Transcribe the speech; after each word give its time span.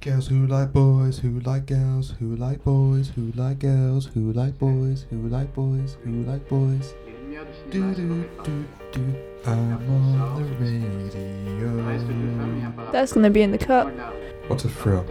Girls 0.00 0.28
who 0.28 0.46
like 0.46 0.72
boys, 0.72 1.18
who 1.18 1.40
like 1.40 1.66
girls, 1.66 2.14
who 2.18 2.34
like 2.36 2.64
boys, 2.64 3.12
who 3.14 3.32
like 3.32 3.58
girls, 3.58 4.06
who 4.06 4.32
like 4.32 4.58
boys, 4.58 5.04
who 5.10 5.28
like 5.28 5.52
boys, 5.52 5.98
who 6.02 6.22
like 6.22 6.48
boys. 6.48 6.94
Do 7.68 7.94
do 7.94 8.24
do 8.42 8.64
do. 8.92 9.14
I'm 9.44 9.74
on 9.90 10.42
the 10.42 10.48
radio. 10.54 11.70
That's 12.92 13.12
gonna 13.12 13.28
be 13.28 13.42
in 13.42 13.50
the 13.52 13.58
cut. 13.58 13.88
What 14.48 14.64
a 14.64 14.70
thrill. 14.70 15.04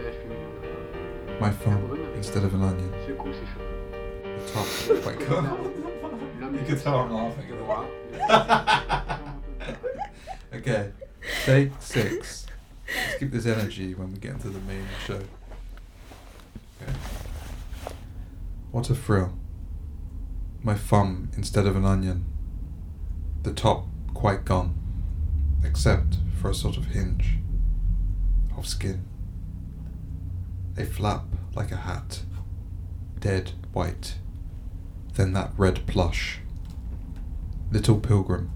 My 1.40 1.52
phone 1.52 2.10
instead 2.16 2.42
of 2.42 2.52
an 2.54 2.62
onion. 2.62 2.90
The 2.90 4.52
top. 4.52 4.66
My 5.04 5.14
god. 5.24 5.72
You 6.52 6.66
can 6.66 6.80
tell 6.80 6.98
I'm 6.98 7.12
laughing 7.12 7.46
at 7.52 7.58
the 9.68 9.76
Okay. 10.56 10.90
Take 11.44 11.70
six. 11.78 12.46
Keep 13.20 13.32
this 13.32 13.44
energy 13.44 13.94
when 13.94 14.14
we 14.14 14.18
get 14.18 14.32
into 14.32 14.48
the 14.48 14.60
main 14.60 14.86
show. 15.06 15.20
Okay. 16.80 16.92
What 18.70 18.88
a 18.88 18.94
thrill. 18.94 19.34
My 20.62 20.72
thumb 20.72 21.30
instead 21.36 21.66
of 21.66 21.76
an 21.76 21.84
onion. 21.84 22.24
The 23.42 23.52
top 23.52 23.84
quite 24.14 24.46
gone, 24.46 24.74
except 25.62 26.16
for 26.40 26.48
a 26.48 26.54
sort 26.54 26.78
of 26.78 26.86
hinge 26.86 27.36
of 28.56 28.66
skin. 28.66 29.04
A 30.78 30.86
flap 30.86 31.26
like 31.54 31.72
a 31.72 31.76
hat, 31.76 32.22
dead 33.18 33.52
white. 33.74 34.14
Then 35.12 35.34
that 35.34 35.52
red 35.58 35.86
plush. 35.86 36.38
Little 37.70 38.00
pilgrim, 38.00 38.50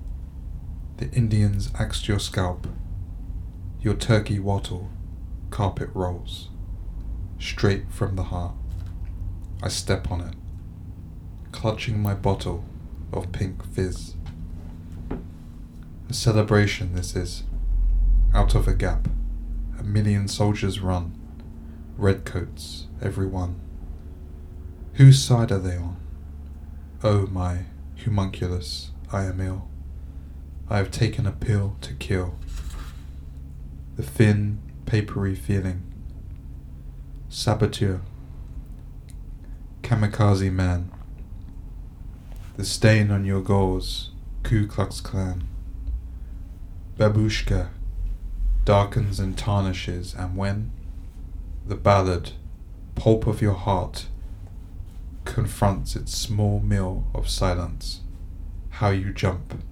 the 0.97 1.11
Indians 1.11 1.71
axed 1.79 2.09
your 2.09 2.19
scalp. 2.19 2.67
Your 3.85 3.93
turkey 3.93 4.39
wattle, 4.39 4.89
carpet 5.51 5.91
rolls. 5.93 6.49
Straight 7.39 7.91
from 7.91 8.17
the 8.17 8.23
heart. 8.23 8.55
I 9.63 9.69
step 9.69 10.11
on 10.11 10.23
it, 10.23 10.35
clutching 11.53 12.01
my 12.01 12.15
bottle 12.15 12.65
of 13.13 13.31
pink 13.31 13.63
fizz. 13.75 14.15
A 16.09 16.15
celebration 16.15 16.95
this 16.95 17.15
is. 17.15 17.43
Out 18.33 18.55
of 18.55 18.67
a 18.67 18.73
gap, 18.73 19.07
a 19.79 19.83
million 19.83 20.29
soldiers 20.29 20.81
run, 20.81 21.15
redcoats, 21.99 22.87
every 23.03 23.27
one. 23.27 23.61
Whose 24.95 25.23
side 25.23 25.53
are 25.53 25.59
they 25.59 25.77
on? 25.77 25.99
Oh 27.03 27.27
my 27.27 27.67
homunculus, 28.03 28.93
I 29.13 29.25
am 29.25 29.43
ill. 29.43 29.69
I 30.71 30.79
have 30.79 30.91
taken 30.91 31.27
a 31.27 31.33
pill 31.33 31.77
to 31.83 31.93
kill. 31.93 32.37
The 33.97 34.03
thin, 34.03 34.61
papery 34.87 35.35
feeling. 35.35 35.83
Saboteur. 37.29 38.01
Kamikaze 39.83 40.53
man. 40.53 40.91
The 42.57 42.65
stain 42.65 43.11
on 43.11 43.25
your 43.25 43.41
gauze, 43.41 44.11
Ku 44.43 44.67
Klux 44.67 45.01
Klan. 45.01 45.47
Babushka 46.99 47.71
darkens 48.65 49.21
and 49.21 49.37
tarnishes, 49.37 50.15
and 50.15 50.37
when 50.37 50.71
the 51.67 51.77
ballad, 51.77 52.33
pulp 52.95 53.27
of 53.27 53.43
your 53.43 53.55
heart, 53.55 54.07
confronts 55.25 55.97
its 55.97 56.17
small 56.17 56.61
mill 56.61 57.05
of 57.15 57.29
silence, 57.29 58.01
how 58.71 58.91
you 58.91 59.13
jump. 59.13 59.63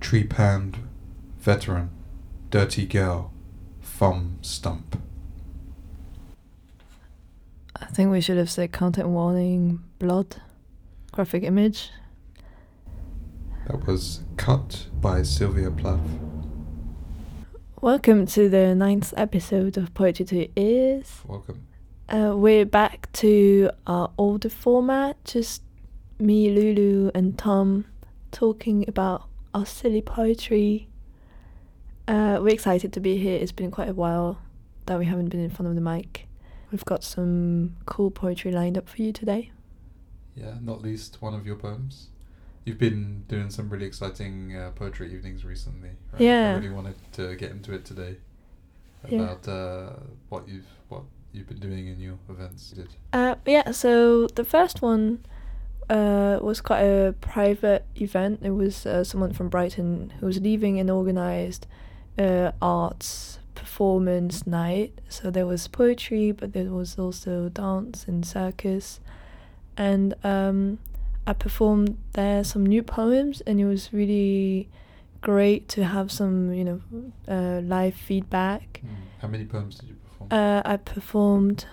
Trepanned 0.00 0.76
veteran, 1.38 1.90
dirty 2.50 2.86
girl, 2.86 3.32
thumb 3.82 4.38
stump. 4.40 5.02
I 7.74 7.86
think 7.86 8.10
we 8.10 8.20
should 8.20 8.38
have 8.38 8.50
said 8.50 8.72
content 8.72 9.08
warning, 9.08 9.82
blood, 9.98 10.36
graphic 11.12 11.42
image. 11.42 11.90
That 13.66 13.86
was 13.86 14.20
cut 14.36 14.86
by 15.00 15.22
Sylvia 15.22 15.70
Plath. 15.70 16.00
Welcome 17.80 18.26
to 18.26 18.48
the 18.48 18.74
ninth 18.74 19.12
episode 19.16 19.76
of 19.76 19.92
Poetry 19.92 20.24
to 20.26 20.48
Ears. 20.60 21.22
Welcome. 21.26 21.66
Uh, 22.08 22.34
we're 22.36 22.64
back 22.64 23.10
to 23.14 23.70
our 23.88 24.12
older 24.16 24.48
format, 24.48 25.16
just 25.24 25.62
me, 26.20 26.50
Lulu, 26.50 27.10
and 27.12 27.36
Tom 27.36 27.86
talking 28.30 28.84
about 28.86 29.28
our 29.52 29.66
silly 29.66 30.00
poetry. 30.00 30.88
Uh, 32.08 32.38
we're 32.40 32.54
excited 32.54 32.92
to 32.92 33.00
be 33.00 33.16
here. 33.18 33.36
It's 33.40 33.52
been 33.52 33.70
quite 33.70 33.88
a 33.88 33.94
while 33.94 34.38
that 34.86 34.98
we 34.98 35.06
haven't 35.06 35.28
been 35.28 35.40
in 35.40 35.50
front 35.50 35.68
of 35.68 35.74
the 35.74 35.80
mic. 35.80 36.26
We've 36.70 36.84
got 36.84 37.02
some 37.02 37.76
cool 37.86 38.10
poetry 38.10 38.52
lined 38.52 38.78
up 38.78 38.88
for 38.88 39.02
you 39.02 39.12
today. 39.12 39.50
Yeah, 40.34 40.54
not 40.60 40.82
least 40.82 41.20
one 41.20 41.34
of 41.34 41.46
your 41.46 41.56
poems. 41.56 42.08
You've 42.64 42.78
been 42.78 43.24
doing 43.28 43.50
some 43.50 43.68
really 43.70 43.86
exciting 43.86 44.54
uh, 44.56 44.70
poetry 44.74 45.12
evenings 45.12 45.44
recently. 45.44 45.90
Right? 46.12 46.20
Yeah. 46.20 46.50
I 46.52 46.58
really 46.58 46.74
wanted 46.74 46.96
to 47.12 47.34
get 47.36 47.50
into 47.50 47.72
it 47.72 47.84
today 47.84 48.16
Yeah. 49.08 49.22
about 49.22 49.48
uh, 49.48 49.92
what 50.28 50.48
you've 50.48 50.66
what 50.88 51.02
you've 51.32 51.48
been 51.48 51.60
doing 51.60 51.86
in 51.88 51.98
your 52.00 52.18
events. 52.28 52.72
You 52.76 52.82
did. 52.82 52.92
Uh, 53.12 53.36
yeah, 53.46 53.70
so 53.70 54.26
the 54.28 54.44
first 54.44 54.82
one 54.82 55.24
uh, 55.88 56.38
was 56.42 56.60
quite 56.60 56.80
a 56.82 57.14
private 57.20 57.84
event. 58.00 58.40
It 58.42 58.50
was 58.50 58.84
uh, 58.86 59.04
someone 59.04 59.32
from 59.32 59.48
Brighton 59.48 60.12
who 60.20 60.26
was 60.26 60.40
leaving 60.40 60.78
and 60.80 60.90
organized 60.90 61.66
uh, 62.18 62.52
arts 62.60 63.38
performance 63.54 64.46
night. 64.46 65.00
So 65.08 65.30
there 65.30 65.46
was 65.46 65.66
poetry, 65.68 66.32
but 66.32 66.52
there 66.52 66.70
was 66.70 66.98
also 66.98 67.48
dance 67.48 68.06
and 68.06 68.24
circus. 68.24 69.00
And 69.76 70.14
um, 70.24 70.78
I 71.26 71.32
performed 71.32 71.98
there 72.12 72.44
some 72.44 72.64
new 72.64 72.82
poems, 72.82 73.42
and 73.46 73.60
it 73.60 73.66
was 73.66 73.92
really 73.92 74.68
great 75.20 75.68
to 75.70 75.84
have 75.84 76.12
some, 76.12 76.52
you 76.54 76.64
know, 76.64 76.80
uh, 77.28 77.60
live 77.60 77.94
feedback. 77.94 78.80
Hmm. 78.80 78.94
How 79.18 79.28
many 79.28 79.44
poems 79.44 79.76
did 79.76 79.88
you 79.88 79.96
perform? 79.96 80.28
Uh, 80.30 80.62
I 80.64 80.76
performed 80.76 81.66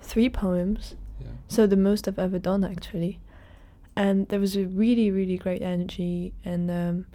three 0.00 0.28
poems, 0.28 0.94
yeah. 1.20 1.28
so 1.48 1.66
the 1.66 1.76
most 1.76 2.06
I've 2.06 2.18
ever 2.18 2.38
done 2.38 2.64
actually. 2.64 3.18
And 3.96 4.28
there 4.28 4.40
was 4.40 4.56
a 4.56 4.64
really, 4.64 5.10
really 5.10 5.36
great 5.36 5.60
energy, 5.60 6.32
and 6.44 6.70
um, 6.70 7.06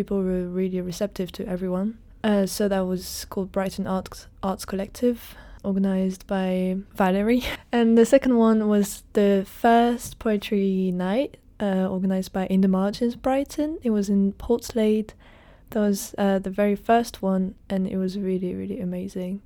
people 0.00 0.22
were 0.22 0.46
really 0.60 0.80
receptive 0.80 1.30
to 1.32 1.42
everyone. 1.46 1.98
Uh, 2.24 2.46
so 2.46 2.68
that 2.68 2.84
was 2.86 3.26
called 3.30 3.52
Brighton 3.52 3.86
Arts 3.86 4.26
Arts 4.42 4.64
Collective, 4.64 5.18
organized 5.62 6.26
by 6.26 6.76
Valerie. 6.96 7.44
And 7.72 7.96
the 7.98 8.06
second 8.06 8.34
one 8.38 8.58
was 8.68 9.02
the 9.12 9.44
first 9.64 10.18
poetry 10.18 10.90
night, 11.08 11.36
uh, 11.66 11.86
organized 11.96 12.32
by 12.32 12.46
In 12.46 12.60
the 12.62 12.68
Margins 12.68 13.14
Brighton. 13.16 13.78
It 13.82 13.90
was 13.90 14.08
in 14.08 14.32
Portslade. 14.32 15.10
That 15.70 15.80
was 15.80 16.14
uh, 16.18 16.38
the 16.46 16.50
very 16.62 16.76
first 16.76 17.22
one, 17.22 17.54
and 17.68 17.86
it 17.86 17.96
was 17.98 18.18
really, 18.18 18.54
really 18.54 18.80
amazing. 18.80 19.40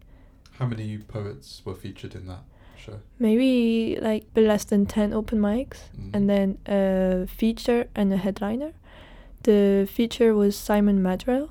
How 0.59 0.67
many 0.67 0.99
poets 0.99 1.63
were 1.65 1.75
featured 1.75 2.15
in 2.15 2.27
that 2.27 2.45
show? 2.85 2.99
maybe 3.19 3.99
like 4.09 4.25
less 4.37 4.65
than 4.65 4.87
10 4.87 5.13
open 5.15 5.39
mics 5.41 5.81
Mm. 5.99 6.11
and 6.15 6.29
then 6.33 6.49
a 6.67 7.27
feature 7.27 7.83
and 7.95 8.13
a 8.13 8.17
headliner 8.17 8.73
the 9.45 9.87
feature 9.91 10.35
was 10.35 10.57
simon 10.57 11.01
madrell 11.03 11.49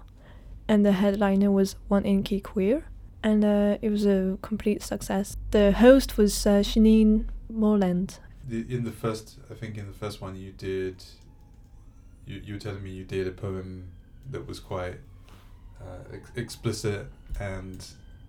and 0.68 0.86
the 0.86 0.92
headliner 0.94 1.52
was 1.52 1.76
one 1.88 2.04
inky 2.06 2.40
queer 2.40 2.86
and 3.24 3.44
uh, 3.46 3.78
it 3.82 3.90
was 3.90 4.06
a 4.06 4.38
complete 4.42 4.82
success 4.84 5.38
the 5.52 5.72
host 5.72 6.18
was 6.18 6.46
uh, 6.46 6.62
shanine 6.62 7.26
morland 7.50 8.20
The, 8.50 8.66
in 8.76 8.84
the 8.84 8.92
first, 8.92 9.40
I 9.50 9.54
think 9.54 9.78
in 9.78 9.88
the 9.88 9.98
first 10.04 10.22
one 10.22 10.36
you 10.36 10.52
did. 10.52 10.96
You 12.28 12.42
you 12.46 12.54
were 12.56 12.60
telling 12.60 12.84
me 12.84 12.92
you 13.00 13.06
did 13.06 13.26
a 13.28 13.32
poem 13.32 13.70
that 14.32 14.44
was 14.48 14.60
quite 14.60 14.98
uh, 15.82 16.04
ex- 16.18 16.32
explicit 16.36 17.08
and 17.40 17.78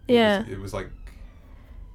it 0.08 0.14
Yeah. 0.14 0.38
was, 0.42 0.48
it 0.54 0.60
was 0.60 0.72
like 0.78 0.90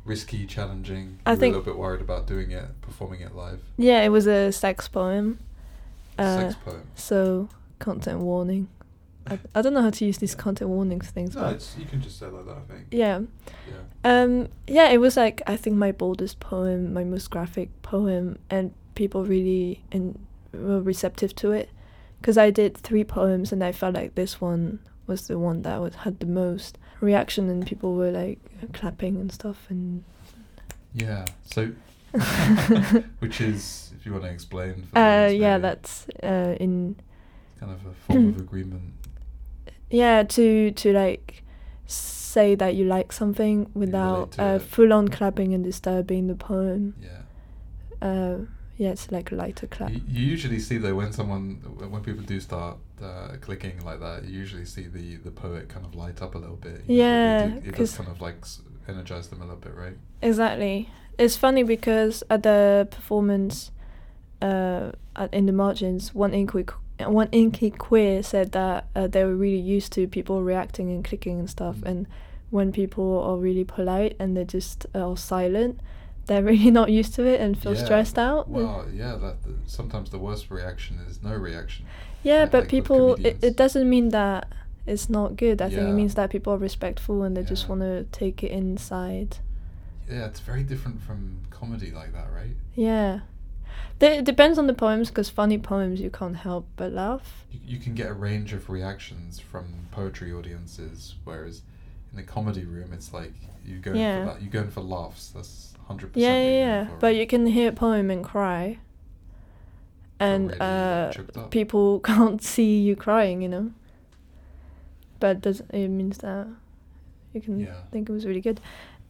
risky, 0.06 0.46
challenging. 0.46 1.20
I 1.26 1.32
you 1.32 1.36
were 1.36 1.40
think- 1.40 1.56
a 1.56 1.58
little 1.58 1.74
bit 1.74 1.80
worried 1.80 2.02
about 2.02 2.28
doing 2.28 2.52
it, 2.52 2.68
performing 2.82 3.22
it 3.22 3.34
live. 3.36 3.62
yeah 3.78 4.02
it 4.08 4.10
was 4.18 4.28
a 4.28 4.52
sex 4.52 4.88
poem 4.88 5.40
uh, 6.18 6.38
Sex 6.40 6.56
poem. 6.66 6.84
so 6.96 7.48
content 7.80 8.20
warning 8.20 8.68
I, 9.28 9.40
I 9.56 9.62
don't 9.62 9.74
know 9.74 9.82
how 9.82 9.90
to 9.90 10.06
use 10.06 10.18
these 10.18 10.36
content 10.36 10.70
warnings 10.70 11.10
things 11.10 11.36
No, 11.36 11.42
but 11.42 11.56
it's, 11.56 11.76
you 11.78 11.86
can 11.86 12.02
just 12.02 12.18
say 12.20 12.28
like 12.28 12.46
that. 12.46 12.58
I 12.58 12.74
think. 12.74 12.88
yeah 12.92 13.22
Yeah. 13.68 13.82
Um, 14.04 14.48
yeah, 14.68 14.90
it 14.90 15.00
was 15.00 15.18
like 15.18 15.42
I 15.46 15.56
think 15.56 15.76
my 15.76 15.92
boldest 15.92 16.40
poem, 16.40 16.94
my 16.94 17.04
most 17.04 17.30
graphic 17.30 17.70
poem, 17.82 18.40
and 18.50 18.74
people 18.96 19.26
really 19.26 19.84
in, 19.92 20.18
were 20.54 20.82
receptive 20.82 21.36
to 21.36 21.52
it. 21.52 21.70
Because 22.20 22.38
I 22.38 22.50
did 22.50 22.78
three 22.78 23.04
poems, 23.04 23.52
and 23.52 23.64
I 23.64 23.72
felt 23.72 23.96
like 23.96 24.16
this 24.16 24.42
one 24.42 24.80
was 25.08 25.28
the 25.28 25.40
one 25.40 25.62
that 25.64 25.82
was, 25.82 25.96
had 25.96 26.20
the 26.20 26.26
most 26.26 26.78
reaction, 27.02 27.50
and 27.50 27.66
people 27.66 27.96
were 27.96 28.12
like 28.12 28.40
clapping 28.74 29.18
and 29.18 29.32
stuff. 29.32 29.68
And 29.70 30.04
Yeah. 30.94 31.26
So, 31.44 31.72
which 33.20 33.42
is, 33.42 33.92
if 33.98 34.06
you 34.06 34.14
want 34.14 34.24
to 34.24 34.30
explain. 34.30 34.84
for 34.84 34.98
uh, 34.98 35.28
yeah, 35.28 35.58
that's 35.58 36.08
uh, 36.24 36.56
in 36.60 36.96
kind 37.60 37.72
of 37.72 37.86
a 37.86 37.94
form 37.94 38.30
of 38.30 38.38
agreement. 38.40 38.94
yeah 39.90 40.24
to 40.24 40.72
to 40.72 40.94
like 40.94 41.44
say 41.86 42.56
that 42.56 42.76
you 42.76 42.86
like 42.86 43.12
something 43.12 43.70
without 43.74 44.38
uh, 44.38 44.60
full 44.60 44.94
on 44.94 45.08
clapping 45.08 45.54
and 45.54 45.64
disturbing 45.64 46.28
the 46.28 46.36
poem. 46.36 46.96
Yeah. 47.02 48.08
Uh, 48.08 48.38
yeah, 48.78 48.92
it's 48.92 49.12
like 49.12 49.32
a 49.32 49.36
lighter 49.36 49.68
clap. 49.68 49.92
You, 49.92 50.02
you 50.08 50.26
usually 50.26 50.60
see 50.60 50.78
though 50.78 50.96
when 50.96 51.12
someone 51.12 51.56
when 51.90 52.02
people 52.02 52.24
do 52.24 52.40
start 52.40 52.78
uh, 53.04 53.36
clicking 53.42 53.84
like 53.84 54.00
that, 54.00 54.24
you 54.26 54.40
usually 54.40 54.66
see 54.66 54.84
the 54.84 55.18
the 55.18 55.32
poet 55.32 55.68
kind 55.70 55.86
of 55.86 55.96
light 55.96 56.22
up 56.22 56.36
a 56.36 56.38
little 56.38 56.56
bit. 56.56 56.84
you 56.88 56.98
know, 56.98 57.04
Yeah, 57.04 57.46
it, 57.46 57.58
it, 57.58 57.68
it 57.68 57.76
does 57.76 57.98
kind 57.98 58.10
of 58.10 58.22
like 58.22 58.38
energize 58.88 59.28
them 59.28 59.42
a 59.42 59.46
little 59.46 59.60
bit, 59.60 59.76
right? 59.76 59.98
Exactly. 60.22 60.90
It's 61.18 61.36
funny 61.36 61.64
because 61.64 62.24
at 62.30 62.44
the 62.44 62.88
performance, 62.90 63.72
uh, 64.42 64.92
at, 65.16 65.34
in 65.34 65.46
the 65.46 65.52
margins, 65.52 66.16
one 66.16 66.34
inky 66.34 66.64
one 67.08 67.30
inky 67.32 67.72
queer 67.72 68.22
said 68.24 68.52
that 68.52 68.88
uh, 68.96 69.08
they 69.08 69.24
were 69.24 69.36
really 69.36 69.60
used 69.62 69.94
to 69.94 70.08
people 70.08 70.44
reacting 70.44 70.90
and 70.92 71.04
clicking 71.04 71.40
and 71.40 71.50
stuff, 71.50 71.78
Mm. 71.78 71.88
and 71.90 72.08
when 72.50 72.72
people 72.72 73.22
are 73.24 73.38
really 73.38 73.64
polite 73.64 74.16
and 74.20 74.36
they 74.36 74.44
just 74.44 74.86
are 74.96 75.16
silent, 75.16 75.80
they're 76.26 76.44
really 76.54 76.72
not 76.72 76.90
used 76.92 77.14
to 77.16 77.26
it 77.26 77.40
and 77.40 77.58
feel 77.58 77.76
Yeah. 77.76 77.86
stressed 77.86 78.18
out. 78.20 78.50
Well, 78.50 78.86
yeah. 78.94 79.16
That 79.16 79.44
the, 79.44 79.54
sometimes 79.66 80.10
the 80.10 80.18
worst 80.20 80.50
reaction 80.52 80.98
is 81.10 81.22
no 81.24 81.34
reaction. 81.36 81.86
yeah, 82.24 82.42
like- 82.42 82.52
but 82.52 82.60
like 82.62 82.70
people, 82.70 83.14
it, 83.16 83.44
it 83.44 83.56
doesn't 83.56 83.88
mean 83.90 84.10
that 84.10 84.48
it's 84.88 85.10
not 85.10 85.36
good. 85.38 85.62
I 85.62 85.70
think 85.70 85.88
it 85.90 85.94
means 85.94 86.16
that 86.16 86.32
people 86.32 86.52
are 86.54 86.58
respectful 86.58 87.22
and 87.24 87.38
they 87.38 87.44
just 87.44 87.70
want 87.70 87.82
to 87.82 88.04
take 88.12 88.44
it 88.44 88.52
inside. 88.52 89.38
Yeah, 90.10 90.26
it's 90.26 90.40
very 90.40 90.64
different 90.64 91.02
from 91.04 91.42
comedy 91.52 91.92
like 91.92 92.12
that, 92.14 92.28
right? 92.36 92.56
Yeah. 92.74 93.20
It 94.02 94.24
depends 94.24 94.58
on 94.58 94.68
the 94.68 94.74
poems 94.74 95.10
because 95.10 95.30
funny 95.30 95.58
poems 95.58 96.00
you 96.00 96.10
can't 96.10 96.38
help 96.38 96.68
but 96.78 96.92
laugh. 96.94 97.46
You, 97.52 97.60
you 97.66 97.80
can 97.80 97.96
get 97.96 98.08
a 98.10 98.14
range 98.14 98.54
of 98.54 98.70
reactions 98.70 99.40
from 99.40 99.88
poetry 99.92 100.32
audiences, 100.32 101.16
whereas 101.26 101.62
in 102.12 102.18
the 102.18 102.24
comedy 102.24 102.64
room, 102.66 102.92
it's 102.94 103.14
like 103.14 103.34
you 103.66 103.78
go 103.78 103.94
Yeah. 103.94 104.26
for 104.26 104.34
that. 104.34 104.42
You 104.42 104.50
going 104.50 104.72
for 104.72 104.82
laughs. 104.82 105.30
That's 105.36 105.74
hundred 105.88 106.12
Yeah, 106.16 106.34
percent. 106.34 106.44
yeah, 106.46 106.52
yeah. 106.52 106.88
But 107.00 107.16
you 107.16 107.28
can 107.28 107.46
hear 107.48 107.70
a 107.70 107.74
poem 107.74 108.10
and 108.10 108.24
cry. 108.24 108.80
And 110.20 110.48
really 110.50 110.60
uh, 110.60 111.14
people 111.50 112.00
can't 112.04 112.42
see 112.44 112.80
you 112.80 112.96
crying, 112.96 113.42
you 113.42 113.50
know. 113.50 113.72
But 115.20 115.42
does 115.42 115.62
it 115.72 115.88
means 115.90 116.20
that 116.20 116.48
you 117.34 117.42
can 117.42 117.60
Yeah. 117.60 117.74
think 117.92 118.10
it 118.10 118.14
was 118.14 118.26
really 118.26 118.42
good. 118.42 118.60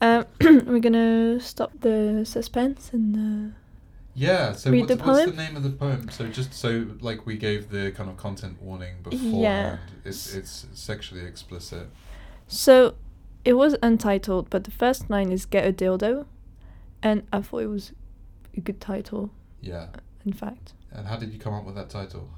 Um, 0.02 0.26
we're 0.42 0.80
gonna 0.80 1.40
stop 1.40 1.72
the 1.82 2.24
suspense 2.26 2.92
and 2.94 3.16
uh, 3.16 3.56
Yeah. 4.14 4.54
So 4.54 4.72
Read 4.72 4.90
what's, 4.90 5.02
the 5.02 5.08
what's 5.08 5.26
the 5.32 5.38
name 5.38 5.56
of 5.56 5.64
the 5.64 5.70
poem? 5.70 6.10
So 6.10 6.28
just 6.28 6.54
so 6.54 6.88
like 7.02 7.26
we 7.26 7.38
gave 7.38 7.70
the 7.70 7.92
kind 7.92 8.10
of 8.10 8.18
content 8.18 8.62
warning 8.62 8.96
beforehand. 9.04 9.80
It's 10.04 10.34
it's 10.36 10.68
sexually 10.74 11.24
explicit. 11.26 11.88
so 12.48 12.96
it 13.46 13.54
was 13.54 13.76
untitled, 13.82 14.50
but 14.50 14.64
the 14.66 14.72
first 14.72 15.10
line 15.10 15.32
is 15.32 15.46
"Get 15.46 15.66
a 15.66 15.72
dildo," 15.72 16.26
and 17.02 17.24
I 17.32 17.42
thought 17.42 17.60
it 17.64 17.68
was 17.68 17.94
a 18.58 18.60
good 18.62 18.82
title. 18.82 19.32
Yeah. 19.62 19.88
In 20.26 20.34
fact, 20.34 20.74
And 20.92 21.08
how 21.08 21.16
did 21.16 21.32
you 21.32 21.40
come 21.40 21.54
up 21.54 21.66
with 21.66 21.76
that 21.76 21.90
title? 21.90 22.30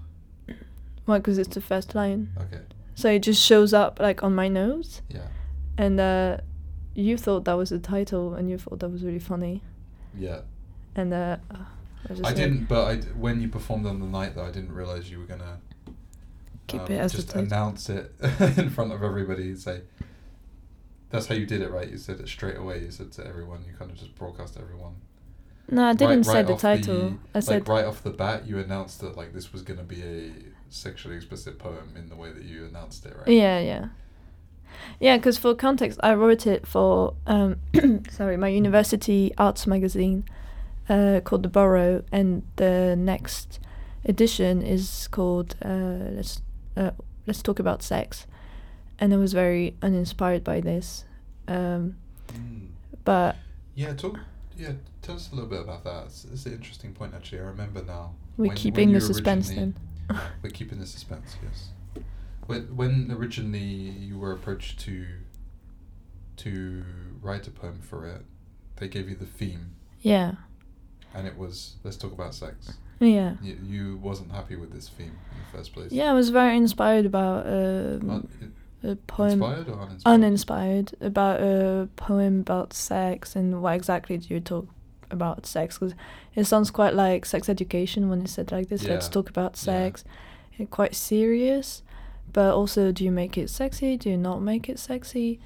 well, 1.07 1.17
because 1.17 1.37
it's 1.39 1.55
the 1.55 1.61
first 1.61 1.95
line, 1.95 2.29
Okay. 2.39 2.61
so 2.95 3.09
it 3.09 3.19
just 3.23 3.41
shows 3.43 3.73
up 3.73 3.99
like 3.99 4.21
on 4.23 4.35
my 4.35 4.47
nose. 4.47 5.01
Yeah. 5.09 5.27
And 5.77 5.99
uh, 5.99 6.37
you 6.93 7.17
thought 7.17 7.45
that 7.45 7.53
was 7.57 7.69
the 7.71 7.79
title, 7.79 8.35
and 8.35 8.49
you 8.49 8.57
thought 8.59 8.79
that 8.79 8.89
was 8.89 9.03
really 9.03 9.19
funny. 9.19 9.63
Yeah. 10.15 10.41
And 10.95 11.13
uh, 11.13 11.37
I, 11.51 12.13
just 12.13 12.25
I 12.25 12.33
didn't, 12.33 12.65
but 12.65 12.85
I 12.85 12.95
d 12.97 13.07
when 13.09 13.41
you 13.41 13.47
performed 13.47 13.85
on 13.85 13.99
the 13.99 14.05
night, 14.05 14.35
though, 14.35 14.45
I 14.45 14.51
didn't 14.51 14.73
realize 14.73 15.09
you 15.09 15.19
were 15.19 15.25
gonna 15.25 15.59
Keep 16.67 16.81
um, 16.81 16.91
it 16.91 16.99
as 16.99 17.13
just 17.13 17.35
announce 17.35 17.89
it 17.89 18.13
in 18.57 18.69
front 18.69 18.91
of 18.91 19.03
everybody 19.03 19.49
and 19.49 19.59
say. 19.59 19.81
That's 21.09 21.27
how 21.27 21.35
you 21.35 21.45
did 21.45 21.61
it, 21.61 21.69
right? 21.69 21.89
You 21.89 21.97
said 21.97 22.21
it 22.21 22.29
straight 22.29 22.55
away. 22.55 22.79
You 22.79 22.89
said 22.89 23.11
to 23.13 23.27
everyone. 23.27 23.65
You 23.67 23.73
kind 23.77 23.91
of 23.91 23.97
just 23.97 24.15
broadcast 24.15 24.57
everyone. 24.57 24.95
No, 25.69 25.87
I 25.87 25.93
didn't 25.93 26.23
say 26.23 26.41
the 26.43 26.53
off 26.53 26.61
title. 26.61 27.17
I 27.33 27.39
like 27.39 27.43
said 27.43 27.67
right 27.67 27.85
off 27.85 28.03
the 28.03 28.11
bat, 28.11 28.45
you 28.45 28.59
announced 28.59 29.01
that 29.01 29.17
like 29.17 29.33
this 29.33 29.51
was 29.51 29.61
gonna 29.61 29.83
be 29.83 30.01
a 30.01 30.31
sexually 30.69 31.15
explicit 31.15 31.59
poem 31.59 31.93
in 31.97 32.09
the 32.09 32.15
way 32.15 32.31
that 32.31 32.43
you 32.43 32.65
announced 32.65 33.05
it, 33.05 33.15
right? 33.17 33.27
yeah, 33.27 33.59
yeah, 33.59 33.87
yeah. 34.99 35.17
Because 35.17 35.37
for 35.37 35.53
context, 35.53 35.99
I 36.03 36.13
wrote 36.13 36.47
it 36.47 36.65
for 36.67 37.13
um, 37.27 37.57
sorry, 38.09 38.37
my 38.37 38.47
university 38.47 39.33
arts 39.37 39.67
magazine 39.67 40.25
uh, 40.91 41.21
called 41.23 41.43
The 41.43 41.49
Borough, 41.49 42.03
and 42.11 42.43
the 42.57 42.95
next 42.97 43.59
edition 44.05 44.61
is 44.61 45.07
called 45.11 45.55
uh, 45.63 46.11
Let's 46.17 46.41
uh, 46.77 46.91
Let's 47.27 47.41
Talk 47.41 47.59
About 47.59 47.81
Sex, 47.83 48.27
and 48.99 49.13
I 49.13 49.17
was 49.17 49.33
very 49.33 49.75
uninspired 49.81 50.43
by 50.43 50.61
this. 50.61 51.05
Um, 51.47 51.95
Mm. 52.33 52.69
but 53.03 53.35
Yeah, 53.75 53.93
talk. 53.93 54.19
Yeah, 54.57 54.73
tell 55.01 55.15
us 55.15 55.29
a 55.31 55.35
little 55.35 55.49
bit 55.49 55.59
about 55.61 55.83
that. 55.83 56.05
It's, 56.05 56.23
it's 56.25 56.45
an 56.45 56.53
interesting 56.53 56.93
point, 56.93 57.13
actually. 57.13 57.39
I 57.41 57.45
remember 57.45 57.83
now. 57.83 58.13
we're 58.37 58.47
when- 58.47 58.55
keeping 58.57 58.89
when 58.89 58.93
the 58.99 59.01
suspense 59.01 59.49
then. 59.49 59.73
We're 60.43 60.49
keeping 60.59 60.79
the 60.79 60.85
suspense, 60.85 61.35
yes. 61.43 61.69
When 62.47 62.63
when 62.75 63.11
originally 63.17 63.63
you 64.07 64.19
were 64.19 64.33
approached 64.33 64.79
to 64.85 65.05
to 66.37 66.83
write 67.21 67.47
a 67.47 67.51
poem 67.51 67.79
for 67.81 68.05
it, 68.07 68.23
they 68.77 68.87
gave 68.87 69.09
you 69.09 69.15
the 69.15 69.25
theme, 69.39 69.75
yeah, 70.01 70.33
and 71.13 71.27
it 71.27 71.37
was 71.37 71.75
let's 71.83 71.97
talk 71.97 72.11
about 72.11 72.33
sex. 72.33 72.73
yeah. 72.99 73.35
You, 73.41 73.57
you 73.65 73.97
wasn't 73.97 74.31
happy 74.31 74.55
with 74.55 74.71
this 74.71 74.87
theme 74.89 75.07
in 75.31 75.37
the 75.51 75.57
first 75.57 75.73
place. 75.73 75.91
Yeah, 75.91 76.11
I 76.11 76.13
was 76.13 76.29
very 76.29 76.55
inspired 76.57 77.05
about 77.05 77.45
um, 77.47 78.27
a 78.83 78.95
poem. 78.95 79.31
inspired 79.41 79.69
or 79.69 79.79
uninspired? 79.81 80.13
uninspired 80.13 80.91
about 81.01 81.39
a 81.41 81.89
poem 81.95 82.39
about 82.41 82.73
sex 82.73 83.35
and 83.35 83.61
what 83.61 83.75
exactly 83.75 84.17
do 84.17 84.33
you 84.33 84.39
talk 84.39 84.67
about 85.11 85.45
sex 85.45 85.77
because 85.77 85.93
it 86.35 86.45
sounds 86.45 86.71
quite 86.71 86.93
like 86.93 87.25
sex 87.25 87.49
education 87.49 88.09
when 88.09 88.21
it's 88.21 88.31
said 88.31 88.49
like 88.51 88.69
this 88.69 88.85
let's 88.85 89.09
talk 89.09 89.29
about 89.29 89.51
Yeah. 89.57 89.73
sex 89.73 90.03
and 90.57 90.69
quite 90.69 90.95
serious 90.95 91.83
but 92.31 92.53
also 92.55 92.91
do 92.93 93.03
you 93.03 93.11
make 93.11 93.37
it 93.37 93.49
sexy 93.49 93.97
do 93.97 94.09
you 94.09 94.15
not 94.17 94.41
make 94.41 94.69
it 94.69 94.79
sexy 94.79 95.37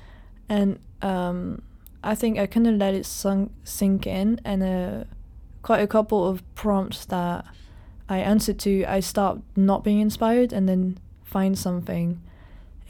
and 0.48 0.78
um, 1.02 1.64
i 2.04 2.14
think 2.14 2.38
i 2.38 2.46
kind 2.46 2.68
of 2.68 2.76
let 2.76 2.94
it 2.94 3.08
sunk, 3.08 3.52
sink 3.64 4.06
in 4.06 4.40
and 4.46 4.62
uh, 4.62 5.04
quite 5.66 5.82
a 5.82 5.88
couple 5.88 6.28
of 6.28 6.44
prompts 6.54 7.06
that 7.06 7.44
i 8.08 8.20
answered 8.20 8.60
to. 8.60 8.86
I 8.86 9.00
stopped 9.00 9.42
not 9.58 9.84
being 9.84 10.00
inspired 10.00 10.54
and 10.54 10.70
then 10.70 11.00
find 11.24 11.58
something 11.58 12.22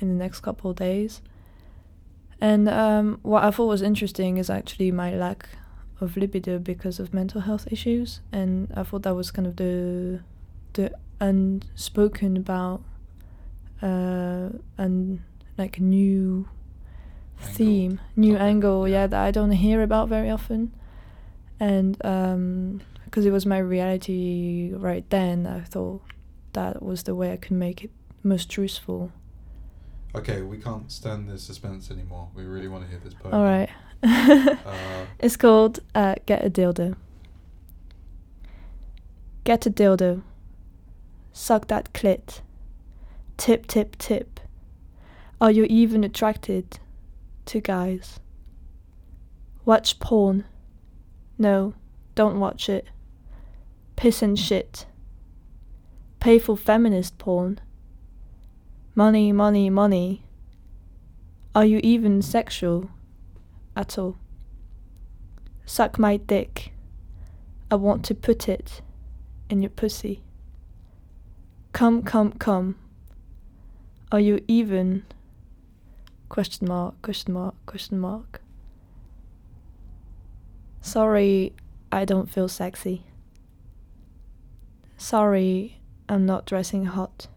in 0.01 0.09
the 0.09 0.13
next 0.13 0.41
couple 0.41 0.71
of 0.71 0.75
days. 0.75 1.21
And 2.41 2.67
um, 2.67 3.19
what 3.21 3.45
I 3.45 3.51
thought 3.51 3.67
was 3.67 3.81
interesting 3.81 4.37
is 4.37 4.49
actually 4.49 4.91
my 4.91 5.15
lack 5.15 5.47
of 6.01 6.17
libido 6.17 6.59
because 6.59 6.99
of 6.99 7.13
mental 7.13 7.39
health 7.47 7.65
issues, 7.71 8.19
and 8.33 8.69
I 8.75 8.83
thought 8.83 9.03
that 9.03 9.15
was 9.15 9.31
kind 9.31 9.47
of 9.47 9.55
the 9.55 10.19
the 10.73 10.91
unspoken 11.21 12.35
about 12.35 12.83
uh, 13.81 14.49
and 14.77 15.21
like 15.57 15.77
a 15.77 15.83
new 15.83 16.49
Angle, 17.39 17.53
theme, 17.55 18.01
new 18.17 18.35
angle, 18.35 18.85
yeah, 18.85 19.07
that 19.07 19.21
I 19.27 19.31
don't 19.31 19.51
hear 19.51 19.81
about 19.81 20.09
very 20.09 20.29
often, 20.29 20.73
and 21.59 21.97
because 23.05 23.25
it 23.25 23.31
was 23.31 23.45
my 23.45 23.57
reality 23.57 24.71
right 24.73 25.09
then, 25.09 25.47
I 25.47 25.61
thought 25.61 26.01
that 26.53 26.81
was 26.81 27.03
the 27.03 27.15
way 27.15 27.31
I 27.31 27.37
could 27.37 27.53
make 27.57 27.83
it 27.83 27.91
most 28.23 28.49
truthful. 28.49 29.11
Okay, 30.15 30.41
we 30.41 30.57
can't 30.57 30.91
stand 30.91 31.29
the 31.29 31.37
suspense 31.37 31.91
anymore. 31.91 32.29
We 32.33 32.43
really 32.43 32.67
want 32.67 32.85
to 32.85 32.89
hear 32.89 32.99
this 33.03 33.13
poem. 33.13 33.33
All 33.33 33.43
right. 33.43 33.69
Uh, 34.65 35.05
it's 35.19 35.35
called 35.35 35.79
uh, 35.95 36.15
Get 36.25 36.45
a 36.45 36.49
Dildo. 36.49 36.95
Get 39.45 39.67
a 39.67 39.69
dildo. 39.69 40.23
Suck 41.31 41.67
that 41.67 41.93
clit. 41.93 42.41
Tip, 43.37 43.67
tip, 43.67 43.95
tip. 43.97 44.39
Are 45.39 45.51
you 45.51 45.65
even 45.65 46.03
attracted 46.03 46.79
to 47.45 47.61
guys? 47.61 48.19
Watch 49.63 49.99
porn. 49.99 50.45
No, 51.37 51.73
don't 52.15 52.39
watch 52.39 52.69
it. 52.69 52.87
Piss 53.95 54.21
and 54.21 54.37
shit. 54.37 54.85
Pay 56.19 56.39
for 56.39 56.55
feminist 56.55 57.17
porn. 57.17 57.59
Money, 58.95 59.31
money, 59.31 59.69
money. 59.69 60.23
Are 61.53 61.65
you 61.65 61.79
even 61.83 62.21
sexual 62.21 62.89
at 63.75 63.97
all? 63.97 64.17
Suck 65.65 65.99
my 65.99 66.17
dick. 66.17 66.71
I 67.69 67.75
want 67.75 68.05
to 68.05 68.15
put 68.15 68.47
it 68.47 68.81
in 69.49 69.61
your 69.61 69.69
pussy. 69.69 70.21
Come, 71.73 72.03
come, 72.03 72.31
come. 72.33 72.75
Are 74.11 74.19
you 74.19 74.43
even? 74.47 75.03
Question 76.29 76.67
mark, 76.67 77.01
question 77.01 77.33
mark, 77.33 77.55
question 77.65 77.99
mark. 77.99 78.41
Sorry, 80.95 81.51
I 81.91 82.05
don't 82.05 82.29
feel 82.29 82.47
sexy. 82.47 83.03
Sorry, 84.95 85.81
I'm 86.07 86.25
not 86.25 86.45
dressing 86.45 86.85
hot. 86.85 87.27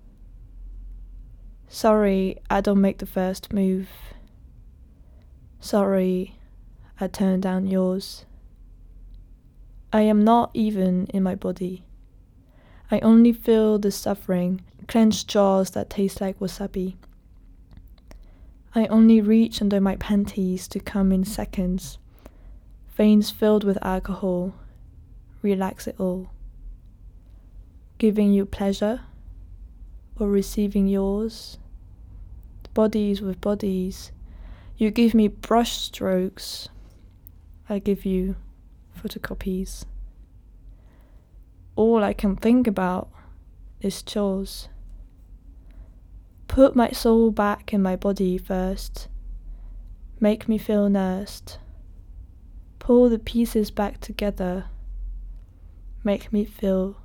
Sorry, 1.67 2.39
I 2.49 2.61
don't 2.61 2.81
make 2.81 2.99
the 2.99 3.05
first 3.05 3.53
move. 3.53 3.89
Sorry, 5.59 6.39
I 7.01 7.09
turned 7.09 7.43
down 7.43 7.67
yours. 7.67 8.27
I 9.93 10.03
am 10.03 10.23
not 10.23 10.53
even 10.55 11.07
in 11.07 11.25
my 11.25 11.35
body. 11.35 11.83
I 12.93 13.01
only 13.01 13.33
feel 13.33 13.81
the 13.81 13.91
suffering, 13.91 14.61
clenched 14.87 15.27
jaws 15.27 15.71
that 15.71 15.91
taste 15.91 16.21
like 16.21 16.39
wasabi. 16.39 16.95
I 18.77 18.87
only 18.87 19.21
reach 19.21 19.61
under 19.61 19.81
my 19.81 19.97
panties 19.97 20.69
to 20.69 20.79
come 20.79 21.11
in 21.11 21.25
seconds. 21.25 21.99
Veins 22.99 23.31
filled 23.31 23.63
with 23.63 23.79
alcohol, 23.81 24.55
relax 25.41 25.87
it 25.87 25.95
all. 26.01 26.31
Giving 27.97 28.33
you 28.33 28.45
pleasure 28.45 29.03
or 30.19 30.29
receiving 30.29 30.89
yours. 30.89 31.59
Bodies 32.75 33.23
with 33.23 33.41
bodies. 33.41 34.11
You 34.77 34.91
give 34.91 35.15
me 35.15 35.29
brush 35.29 35.75
strokes. 35.75 36.71
I 37.69 37.79
give 37.79 38.05
you 38.05 38.35
photocopies. 39.01 39.85
All 41.77 42.03
I 42.03 42.13
can 42.13 42.35
think 42.35 42.67
about 42.67 43.11
is 43.81 44.03
chores. 44.03 44.71
Put 46.49 46.75
my 46.75 46.91
soul 46.91 47.31
back 47.31 47.73
in 47.73 47.81
my 47.81 47.95
body 47.95 48.39
first. 48.39 49.07
Make 50.19 50.49
me 50.49 50.59
feel 50.59 50.89
nursed. 50.89 51.61
Pull 52.89 53.11
the 53.11 53.19
pieces 53.19 53.71
back 53.71 54.01
together. 54.01 54.65
Make 56.03 56.33
me 56.33 56.47
feel 56.47 56.97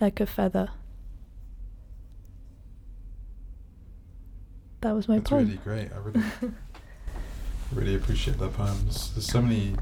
like 0.00 0.20
a 0.20 0.24
feather. 0.24 0.68
That 4.82 4.92
was 4.92 5.08
my 5.08 5.16
That's 5.16 5.30
poem. 5.30 5.46
really 5.46 5.56
great. 5.64 5.88
I 5.92 5.96
really, 5.96 6.22
really 7.72 7.94
appreciate 7.96 8.38
that 8.38 8.52
poem. 8.52 8.82
There's, 8.84 9.10
there's 9.10 9.26
so 9.26 9.42
many 9.42 9.74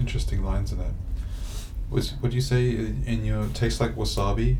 interesting 0.00 0.42
lines 0.42 0.72
in 0.72 0.80
it. 0.80 0.94
Was 1.90 2.14
what 2.20 2.30
do 2.30 2.34
you 2.34 2.40
say 2.40 2.70
in 2.70 3.04
in 3.06 3.22
your 3.26 3.48
tastes 3.48 3.82
like 3.82 3.94
wasabi? 3.96 4.56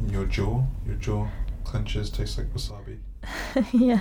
In 0.00 0.08
your 0.08 0.24
jaw, 0.24 0.64
your 0.86 0.96
jaw 0.96 1.28
clenches, 1.62 2.08
tastes 2.08 2.38
like 2.38 2.54
wasabi. 2.54 3.00
yeah. 3.74 4.00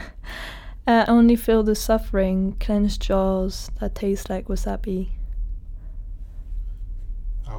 I 0.87 1.03
only 1.07 1.35
feel 1.35 1.61
the 1.61 1.75
suffering, 1.75 2.55
clenched 2.61 3.01
jaws 3.01 3.69
that 3.81 3.95
taste 3.95 4.29
like 4.29 4.45
wasabi. 4.45 5.09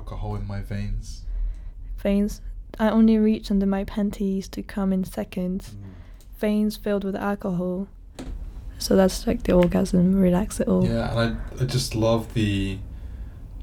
Alcohol 0.06 0.36
in 0.36 0.46
my 0.46 0.60
veins. 0.60 1.24
Veins. 1.96 2.40
I 2.78 2.90
only 2.90 3.18
reach 3.18 3.50
under 3.50 3.66
my 3.66 3.82
panties 3.82 4.46
to 4.50 4.62
come 4.62 4.92
in 4.92 5.02
seconds. 5.02 5.70
Mm. 5.70 6.38
Veins 6.38 6.76
filled 6.76 7.02
with 7.02 7.16
alcohol. 7.16 7.88
So 8.78 8.94
that's 8.94 9.26
like 9.26 9.42
the 9.42 9.54
orgasm, 9.54 10.14
relax 10.14 10.60
it 10.60 10.68
all. 10.68 10.86
Yeah, 10.86 11.10
and 11.10 11.36
I, 11.58 11.62
I 11.62 11.66
just 11.66 11.96
love 11.96 12.34
the, 12.34 12.78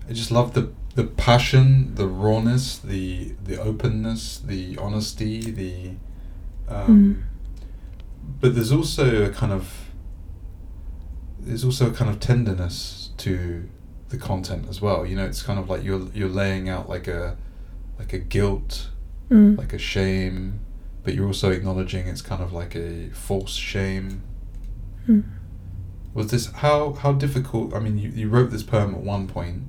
I 0.10 0.12
just 0.12 0.32
love 0.32 0.54
the 0.54 0.74
the 0.96 1.06
passion, 1.06 1.96
the 1.96 2.08
rawness, 2.08 2.78
the 2.78 3.36
the 3.46 3.62
openness, 3.62 4.40
the 4.40 4.78
honesty, 4.78 5.50
the, 5.50 5.92
um, 6.68 7.24
but 8.42 8.54
there's 8.54 8.74
also 8.74 9.24
a 9.24 9.30
kind 9.30 9.54
of, 9.54 9.92
there's 11.40 11.64
also 11.64 11.88
a 11.90 11.94
kind 11.94 12.12
of 12.12 12.20
tenderness 12.20 13.12
to 13.18 13.70
the 14.14 14.20
content 14.20 14.68
as 14.70 14.80
well. 14.82 15.06
You 15.06 15.16
know, 15.16 15.26
it's 15.26 15.42
kind 15.42 15.60
of 15.60 15.70
like 15.70 15.84
you're 15.84 16.08
you're 16.14 16.30
laying 16.30 16.70
out 16.70 16.88
like 16.88 17.08
a, 17.08 17.36
like 18.00 18.14
a 18.14 18.20
guilt, 18.20 18.90
Mm. 19.32 19.58
like 19.58 19.74
a 19.74 19.78
shame, 19.80 20.60
but 21.04 21.14
you're 21.16 21.26
also 21.28 21.50
acknowledging 21.50 22.08
it's 22.08 22.22
kind 22.22 22.44
of 22.44 22.54
like 22.54 22.76
a 22.76 23.10
false 23.14 23.54
shame. 23.56 24.22
Mm. 25.08 25.24
Was 26.14 26.28
this 26.28 26.52
how 26.52 26.94
how 26.94 27.14
difficult? 27.14 27.74
I 27.74 27.80
mean, 27.80 27.98
you, 27.98 28.10
you 28.10 28.30
wrote 28.30 28.52
this 28.52 28.64
poem 28.64 28.94
at 28.94 29.02
one 29.02 29.28
point 29.28 29.64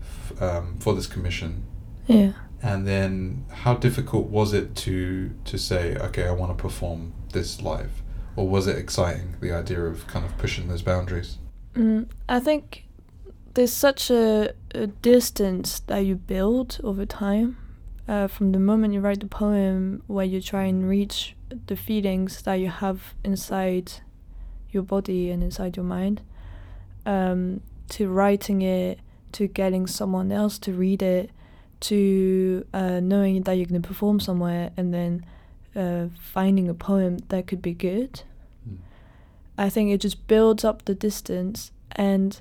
f- 0.00 0.42
um, 0.42 0.76
for 0.80 0.94
this 0.94 1.06
commission, 1.06 1.62
Yeah. 2.06 2.32
and 2.62 2.86
then 2.86 3.44
how 3.50 3.74
difficult 3.74 4.26
was 4.28 4.52
it 4.52 4.74
to 4.84 5.30
to 5.44 5.56
say, 5.58 5.96
okay, 5.96 6.26
I 6.26 6.32
want 6.32 6.56
to 6.56 6.60
perform 6.60 7.12
this 7.32 7.62
live, 7.62 8.02
or 8.36 8.48
was 8.48 8.66
it 8.66 8.76
exciting? 8.76 9.36
The 9.40 9.52
idea 9.52 9.84
of 9.84 10.06
kind 10.08 10.24
of 10.24 10.36
pushing 10.38 10.66
those 10.68 10.82
boundaries. 10.82 11.38
Mm, 11.74 12.06
I 12.28 12.40
think 12.40 12.84
there's 13.54 13.72
such 13.72 14.10
a, 14.10 14.52
a 14.74 14.86
distance 14.86 15.80
that 15.80 16.00
you 16.00 16.16
build 16.16 16.80
over 16.82 17.06
time. 17.06 17.56
Uh, 18.06 18.26
from 18.26 18.52
the 18.52 18.58
moment 18.58 18.92
you 18.92 19.00
write 19.00 19.20
the 19.20 19.26
poem, 19.26 20.02
where 20.08 20.26
you 20.26 20.40
try 20.40 20.64
and 20.64 20.88
reach 20.88 21.34
the 21.66 21.76
feelings 21.76 22.42
that 22.42 22.54
you 22.54 22.68
have 22.68 23.14
inside 23.24 23.92
your 24.70 24.82
body 24.82 25.30
and 25.30 25.42
inside 25.42 25.76
your 25.76 25.86
mind, 25.86 26.20
um, 27.06 27.60
to 27.88 28.08
writing 28.08 28.60
it, 28.60 28.98
to 29.32 29.46
getting 29.46 29.86
someone 29.86 30.30
else 30.30 30.58
to 30.58 30.72
read 30.72 31.02
it, 31.02 31.30
to 31.80 32.66
uh, 32.74 33.00
knowing 33.00 33.42
that 33.42 33.54
you're 33.54 33.66
going 33.66 33.80
to 33.80 33.88
perform 33.88 34.20
somewhere, 34.20 34.70
and 34.76 34.92
then 34.92 35.24
uh, 35.74 36.06
finding 36.20 36.68
a 36.68 36.74
poem 36.74 37.18
that 37.28 37.46
could 37.46 37.62
be 37.62 37.72
good. 37.72 38.22
Mm. 38.68 38.78
I 39.56 39.70
think 39.70 39.90
it 39.90 40.00
just 40.02 40.26
builds 40.26 40.62
up 40.62 40.84
the 40.84 40.94
distance, 40.94 41.72
and 41.92 42.38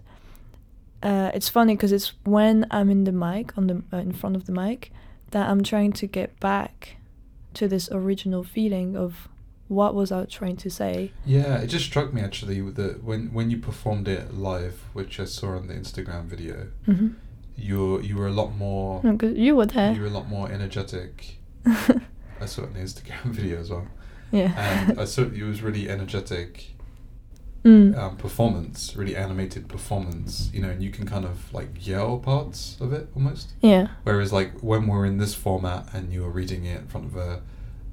uh, 1.03 1.31
it's 1.33 1.49
funny 1.49 1.75
because 1.75 1.91
it's 1.91 2.13
when 2.23 2.65
I'm 2.71 2.89
in 2.89 3.03
the 3.03 3.11
mic 3.11 3.57
on 3.57 3.67
the 3.67 3.83
uh, 3.91 3.97
in 3.97 4.13
front 4.13 4.35
of 4.35 4.45
the 4.45 4.53
mic 4.53 4.91
that 5.31 5.49
I'm 5.49 5.63
trying 5.63 5.91
to 5.93 6.07
get 6.07 6.39
back 6.39 6.97
to 7.55 7.67
this 7.67 7.89
original 7.91 8.43
feeling 8.43 8.95
of 8.95 9.27
what 9.67 9.95
was 9.95 10.11
I 10.11 10.25
trying 10.25 10.57
to 10.57 10.69
say. 10.69 11.11
Yeah, 11.25 11.57
it 11.57 11.67
just 11.67 11.85
struck 11.85 12.13
me 12.13 12.21
actually 12.21 12.61
that 12.61 13.03
when 13.03 13.33
when 13.33 13.49
you 13.49 13.57
performed 13.57 14.07
it 14.07 14.33
live, 14.33 14.79
which 14.93 15.19
I 15.19 15.25
saw 15.25 15.57
on 15.57 15.67
the 15.67 15.73
Instagram 15.73 16.25
video. 16.25 16.67
Mm-hmm. 16.87 17.09
You 17.55 17.99
you 17.99 18.15
were 18.15 18.27
a 18.27 18.31
lot 18.31 18.55
more. 18.55 19.01
Because 19.01 19.37
you 19.37 19.55
were 19.55 19.65
there. 19.65 19.93
You 19.93 20.01
were 20.01 20.07
a 20.07 20.17
lot 20.21 20.27
more 20.27 20.49
energetic. 20.49 21.37
I 21.65 22.45
saw 22.45 22.63
it 22.63 22.67
in 22.67 22.73
the 22.73 22.79
Instagram 22.79 23.23
video 23.25 23.59
as 23.59 23.69
well. 23.69 23.87
yeah. 24.31 24.53
and 24.57 24.99
I 24.99 25.05
saw 25.05 25.23
it 25.23 25.41
was 25.43 25.61
really 25.61 25.89
energetic 25.89 26.72
mm. 27.63 27.97
um, 27.97 28.17
performance, 28.17 28.95
really 28.95 29.15
animated 29.15 29.67
performance. 29.67 30.49
You 30.53 30.61
know, 30.61 30.69
and 30.69 30.81
you 30.83 30.89
can 30.91 31.05
kind 31.05 31.25
of 31.25 31.53
like 31.53 31.85
yell 31.87 32.19
parts 32.19 32.77
of 32.81 32.93
it 32.93 33.07
almost. 33.15 33.53
yeah. 33.61 33.87
Whereas 34.03 34.31
like 34.33 34.59
when 34.61 34.87
we're 34.87 35.05
in 35.05 35.17
this 35.17 35.33
format 35.33 35.93
and 35.93 36.11
you're 36.13 36.29
reading 36.29 36.65
it 36.65 36.81
in 36.81 36.87
front 36.87 37.07
of 37.07 37.15
a 37.15 37.41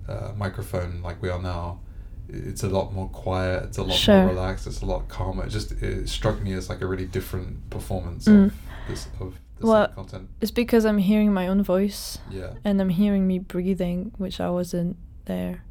uh, 0.08 0.32
microphone 0.36 1.02
like 1.02 1.20
we 1.22 1.28
are 1.28 1.40
now, 1.40 1.80
it's 2.28 2.62
a 2.62 2.68
lot 2.68 2.92
more 2.92 3.08
quiet. 3.08 3.64
It's 3.64 3.78
a 3.78 3.82
lot 3.82 3.96
Sure. 3.96 4.20
more 4.22 4.28
relaxed. 4.34 4.66
It's 4.66 4.82
a 4.82 4.86
lot 4.86 5.08
calmer. 5.08 5.44
It 5.44 5.50
just 5.50 5.72
it 5.72 6.08
struck 6.08 6.40
me 6.42 6.52
as 6.52 6.68
like 6.68 6.80
a 6.80 6.86
really 6.86 7.06
different 7.06 7.68
performance 7.70 8.26
Mm. 8.26 8.46
of 8.46 8.54
this 8.88 9.06
of 9.20 9.34
the 9.58 9.66
Well, 9.66 9.86
same 9.86 9.94
content. 9.94 10.28
It's 10.40 10.50
because 10.52 10.84
I'm 10.86 10.98
hearing 10.98 11.32
my 11.32 11.48
own 11.48 11.62
voice 11.62 12.18
Yeah. 12.30 12.54
and 12.64 12.80
I'm 12.80 12.88
hearing 12.88 13.26
me 13.26 13.38
breathing, 13.38 14.12
which 14.18 14.40
I 14.40 14.48
wasn't 14.50 14.96
there. 15.26 15.64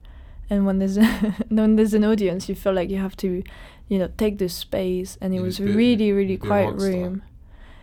And 0.49 0.65
when 0.65 0.79
there's 0.79 0.97
when 1.49 1.75
there's 1.75 1.93
an 1.93 2.03
audience, 2.05 2.49
you 2.49 2.55
feel 2.55 2.73
like 2.73 2.89
you 2.89 2.97
have 2.97 3.15
to, 3.17 3.43
you 3.87 3.99
know, 3.99 4.09
take 4.17 4.37
the 4.39 4.49
space. 4.49 5.17
And 5.21 5.33
it 5.33 5.37
You 5.37 5.43
was 5.43 5.59
really, 5.59 6.11
really 6.11 6.37
quiet 6.37 6.75
room. 6.75 7.21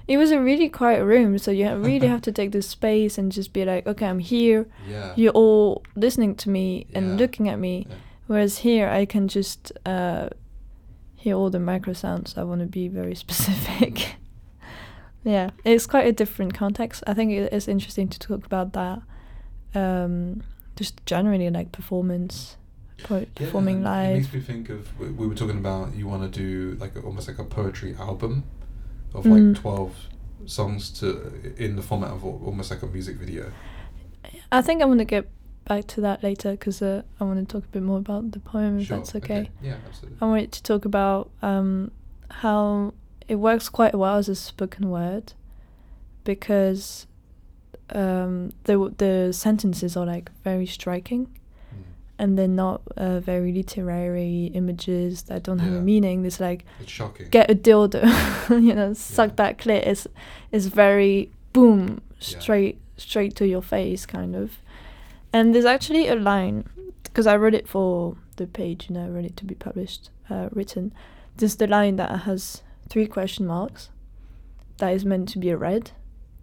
It 0.08 0.18
was 0.18 0.30
a 0.30 0.40
really 0.40 0.68
quiet 0.68 1.04
room, 1.04 1.36
so 1.38 1.50
you 1.50 1.68
really 1.90 2.06
have 2.06 2.22
to 2.22 2.32
take 2.32 2.52
the 2.52 2.62
space 2.62 3.18
and 3.18 3.32
just 3.32 3.52
be 3.52 3.64
like, 3.64 3.86
okay, 3.86 4.06
I'm 4.06 4.20
here. 4.20 4.66
Yeah. 4.88 5.12
You're 5.16 5.32
all 5.32 5.82
listening 5.96 6.34
to 6.36 6.50
me 6.50 6.86
and 6.94 7.06
Yeah. 7.10 7.16
looking 7.16 7.48
at 7.48 7.58
me. 7.58 7.86
Yeah. 7.88 7.96
Whereas 8.28 8.58
here, 8.58 8.88
I 8.88 9.04
can 9.04 9.26
just 9.28 9.72
uh, 9.84 10.28
hear 11.16 11.34
all 11.36 11.50
the 11.50 11.58
micro 11.60 11.92
sounds. 11.92 12.36
I 12.36 12.42
want 12.44 12.60
to 12.60 12.66
be 12.66 12.88
very 12.88 13.14
specific. 13.24 14.16
yeah, 15.24 15.50
it's 15.64 15.86
quite 15.86 16.06
a 16.06 16.12
different 16.12 16.54
context. 16.54 17.02
I 17.06 17.14
think 17.14 17.32
it 17.32 17.52
is 17.52 17.66
interesting 17.68 18.08
to 18.08 18.18
talk 18.18 18.44
about 18.46 18.72
that. 18.74 19.02
Um, 19.74 20.42
just 20.76 21.04
generally, 21.06 21.48
like 21.50 21.72
performance, 21.72 22.56
performing 23.34 23.80
It 23.80 23.84
live. 23.84 24.16
makes 24.16 24.32
me 24.32 24.40
think 24.40 24.68
of 24.68 24.98
we, 24.98 25.08
we 25.08 25.26
were 25.26 25.34
talking 25.34 25.58
about 25.58 25.94
you 25.94 26.06
want 26.06 26.22
to 26.30 26.38
do 26.40 26.76
like 26.78 26.94
a, 26.96 27.00
almost 27.00 27.28
like 27.28 27.38
a 27.38 27.44
poetry 27.44 27.94
album 27.98 28.44
of 29.14 29.24
Mm. 29.24 29.52
like 29.54 29.60
twelve 29.62 29.94
songs 30.46 30.90
to 31.00 31.32
in 31.56 31.76
the 31.76 31.82
format 31.82 32.10
of 32.10 32.24
almost 32.24 32.70
like 32.70 32.82
a 32.82 32.86
music 32.86 33.16
video. 33.16 33.52
I 34.52 34.62
think 34.62 34.82
I'm 34.82 34.88
gonna 34.88 35.04
get 35.04 35.28
back 35.66 35.86
to 35.88 36.00
that 36.02 36.22
later 36.22 36.52
because 36.52 36.80
uh, 36.82 37.02
I 37.20 37.24
want 37.24 37.40
to 37.48 37.52
talk 37.52 37.64
a 37.64 37.68
bit 37.68 37.82
more 37.82 37.98
about 37.98 38.30
the 38.32 38.38
poem, 38.38 38.78
if 38.78 38.86
Sure, 38.86 38.98
that's 38.98 39.14
okay. 39.16 39.50
Yeah, 39.62 39.76
absolutely. 39.86 40.18
I 40.20 40.24
wanted 40.26 40.52
to 40.52 40.62
talk 40.62 40.84
about 40.84 41.30
um, 41.42 41.90
how 42.30 42.94
it 43.26 43.36
works 43.36 43.68
quite 43.68 43.94
well 43.94 44.16
as 44.16 44.28
a 44.28 44.34
spoken 44.36 44.88
word 44.90 45.32
because 46.24 47.06
um, 47.94 48.50
the 48.64 48.92
the 48.98 49.32
sentences 49.32 49.96
are 49.96 50.06
like 50.06 50.30
very 50.44 50.66
striking 50.66 51.26
Mm. 51.74 51.82
and 52.18 52.38
they're 52.38 52.48
not 52.66 52.80
uh, 52.96 53.20
very 53.20 53.52
literary 53.52 54.46
images 54.54 55.22
that 55.24 55.42
don't 55.42 55.58
have 55.60 55.72
a 55.74 55.80
meaning. 55.80 56.24
It's 56.24 56.40
like 56.40 56.64
It's 56.80 56.90
shocking. 56.90 57.28
get 57.30 57.50
a 57.50 57.54
dildo, 57.54 58.02
you 58.50 58.74
know, 58.74 58.92
suck 58.94 59.30
Yeah. 59.30 59.34
that 59.36 59.58
clit. 59.58 59.86
It's 59.86 60.06
it's 60.52 60.66
very 60.66 61.30
boom 61.52 62.00
Yeah. 62.20 62.38
straight 62.40 62.78
straight 62.96 63.34
to 63.36 63.46
your 63.46 63.62
face 63.62 64.06
kind 64.06 64.34
of. 64.36 64.58
And 65.32 65.54
there's 65.54 65.66
actually 65.66 66.08
a 66.08 66.14
line 66.14 66.64
because 67.02 67.26
I 67.26 67.36
wrote 67.36 67.54
it 67.54 67.68
for 67.68 68.16
the 68.36 68.46
page, 68.46 68.86
you 68.88 68.94
know, 68.94 69.04
I 69.06 69.08
wrote 69.08 69.24
it 69.26 69.36
to 69.38 69.44
be 69.44 69.54
published, 69.54 70.10
uh, 70.30 70.48
written. 70.52 70.92
there's 71.38 71.56
the 71.56 71.66
line 71.66 71.96
that 71.96 72.20
has 72.20 72.62
three 72.88 73.06
question 73.06 73.46
marks 73.46 73.90
that 74.78 74.94
is 74.94 75.04
meant 75.04 75.28
to 75.30 75.38
be 75.38 75.52
read 75.54 75.90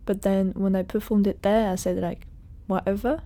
but 0.05 0.21
then 0.21 0.51
when 0.55 0.75
i 0.75 0.83
performed 0.83 1.27
it 1.27 1.41
there 1.41 1.69
i 1.71 1.75
said 1.75 1.97
like 1.97 2.27
whatever. 2.67 3.21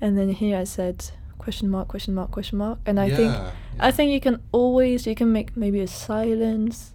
And 0.00 0.16
then 0.16 0.28
here 0.30 0.56
i 0.58 0.64
said 0.64 1.10
question 1.38 1.68
mark 1.70 1.88
question 1.88 2.14
mark 2.14 2.30
question 2.30 2.58
mark. 2.58 2.78
And 2.86 2.98
i 3.00 3.06
yeah, 3.06 3.16
think 3.16 3.32
yeah. 3.32 3.50
i 3.80 3.90
think 3.90 4.12
you 4.12 4.20
can 4.20 4.40
always 4.52 5.06
you 5.06 5.14
can 5.14 5.32
make 5.32 5.56
maybe 5.56 5.80
a 5.80 5.86
silence. 5.88 6.92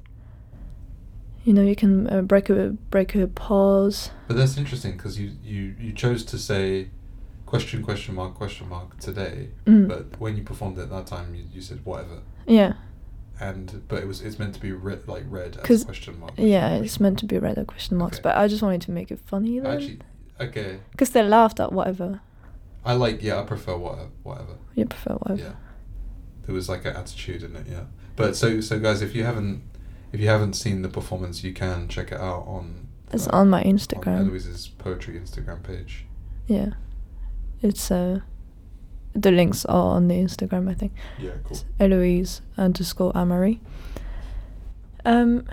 You 1.44 1.54
know 1.54 1.62
you 1.62 1.76
can 1.76 2.10
uh, 2.10 2.22
break 2.22 2.50
a 2.50 2.70
break 2.90 3.16
a 3.16 3.28
pause. 3.28 4.12
But 4.28 4.38
that's 4.38 4.58
interesting 4.58 4.94
because 4.94 5.20
you, 5.20 5.32
you, 5.44 5.76
you 5.78 5.92
chose 5.92 6.24
to 6.26 6.38
say 6.38 6.90
question 7.46 7.84
question 7.84 8.16
mark 8.16 8.34
question 8.36 8.70
mark 8.70 8.98
today, 9.00 9.50
Mm. 9.66 9.88
but 9.88 10.20
when 10.20 10.38
you 10.38 10.44
performed 10.44 10.78
it 10.80 10.90
that 10.90 11.06
time, 11.08 11.36
you, 11.36 11.44
you 11.54 11.62
said 11.62 11.80
whatever, 11.84 12.20
yeah 12.48 12.74
and 13.40 13.84
but 13.88 14.02
it 14.04 14.08
was 14.08 14.22
it's 14.22 14.38
meant 14.40 14.54
to 14.56 14.60
be 14.62 14.72
read 14.72 15.08
like 15.08 15.24
read 15.28 15.58
as 15.70 15.84
question 15.84 16.20
mark. 16.20 16.34
yeah 16.38 16.68
question 16.70 16.84
it's 16.86 16.94
mark. 17.00 17.02
meant 17.02 17.20
to 17.20 17.26
be 17.26 17.38
read 17.40 17.58
at 17.58 17.68
question 17.68 17.98
marks 17.98 18.18
Okay. 18.18 18.24
but 18.24 18.38
i 18.38 18.48
just 18.48 18.62
wanted 18.62 18.82
to 18.82 18.92
make 18.92 19.10
it 19.12 19.20
funny 19.26 19.60
then 19.60 19.72
Actually, 19.76 20.00
okay. 20.40 20.80
because 20.92 21.10
they 21.12 21.24
laughed 21.24 21.60
at 21.60 21.72
whatever 21.72 22.22
I 22.86 22.94
like 22.94 23.24
yeah. 23.24 23.40
I 23.40 23.44
prefer 23.44 23.78
whatever. 23.78 24.10
Whatever. 24.24 24.56
you 24.76 24.86
prefer 24.86 25.14
whatever 25.14 25.42
Yeah. 25.42 25.54
There 26.46 26.54
was 26.54 26.68
like 26.68 26.84
an 26.84 26.98
attitude 26.98 27.42
in 27.42 27.56
it. 27.56 27.66
Yeah. 27.66 27.86
But 28.18 28.36
so 28.36 28.60
so 28.60 28.78
guys, 28.78 29.02
if 29.02 29.16
you 29.16 29.24
haven't 29.24 29.64
if 30.12 30.20
you 30.20 30.28
haven't 30.28 30.54
seen 30.56 30.82
the 30.82 30.90
performance, 30.90 31.46
you 31.46 31.54
can 31.54 31.88
check 31.88 32.12
it 32.12 32.20
out 32.20 32.44
on. 32.46 32.90
it's 33.14 33.28
uh, 33.28 33.38
on 33.38 33.50
my 33.50 33.62
On 33.64 33.72
instagram 33.78 34.28
Eloise's 34.28 34.68
poetry 34.68 35.18
Instagram 35.18 35.64
page. 35.64 36.06
yeah 36.46 36.72
it's 37.62 37.90
uh 37.90 38.20
the 39.16 39.32
links 39.32 39.64
are 39.66 39.96
on 39.96 40.08
the 40.08 40.16
instagram 40.16 40.70
i 40.70 40.74
think 40.74 40.92
Yeah. 41.20 41.32
Cool. 41.44 41.52
It's 41.52 41.66
Eloise 41.80 42.42
underscore 42.58 43.12
Armary. 43.16 43.60
Um, 45.06 45.46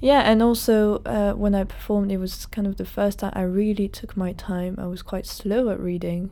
yeah, 0.00 0.20
and 0.30 0.42
also 0.42 0.96
uh, 1.06 1.32
when 1.32 1.54
I 1.54 1.64
performed, 1.64 2.10
it 2.12 2.18
was 2.18 2.46
kind 2.46 2.66
of 2.66 2.76
the 2.76 2.84
first 2.84 3.20
time 3.20 3.32
I 3.34 3.42
really 3.42 3.88
took 3.88 4.16
my 4.16 4.32
time. 4.32 4.74
I 4.78 4.86
was 4.86 5.00
quite 5.02 5.26
slow 5.26 5.70
at 5.70 5.80
reading, 5.80 6.30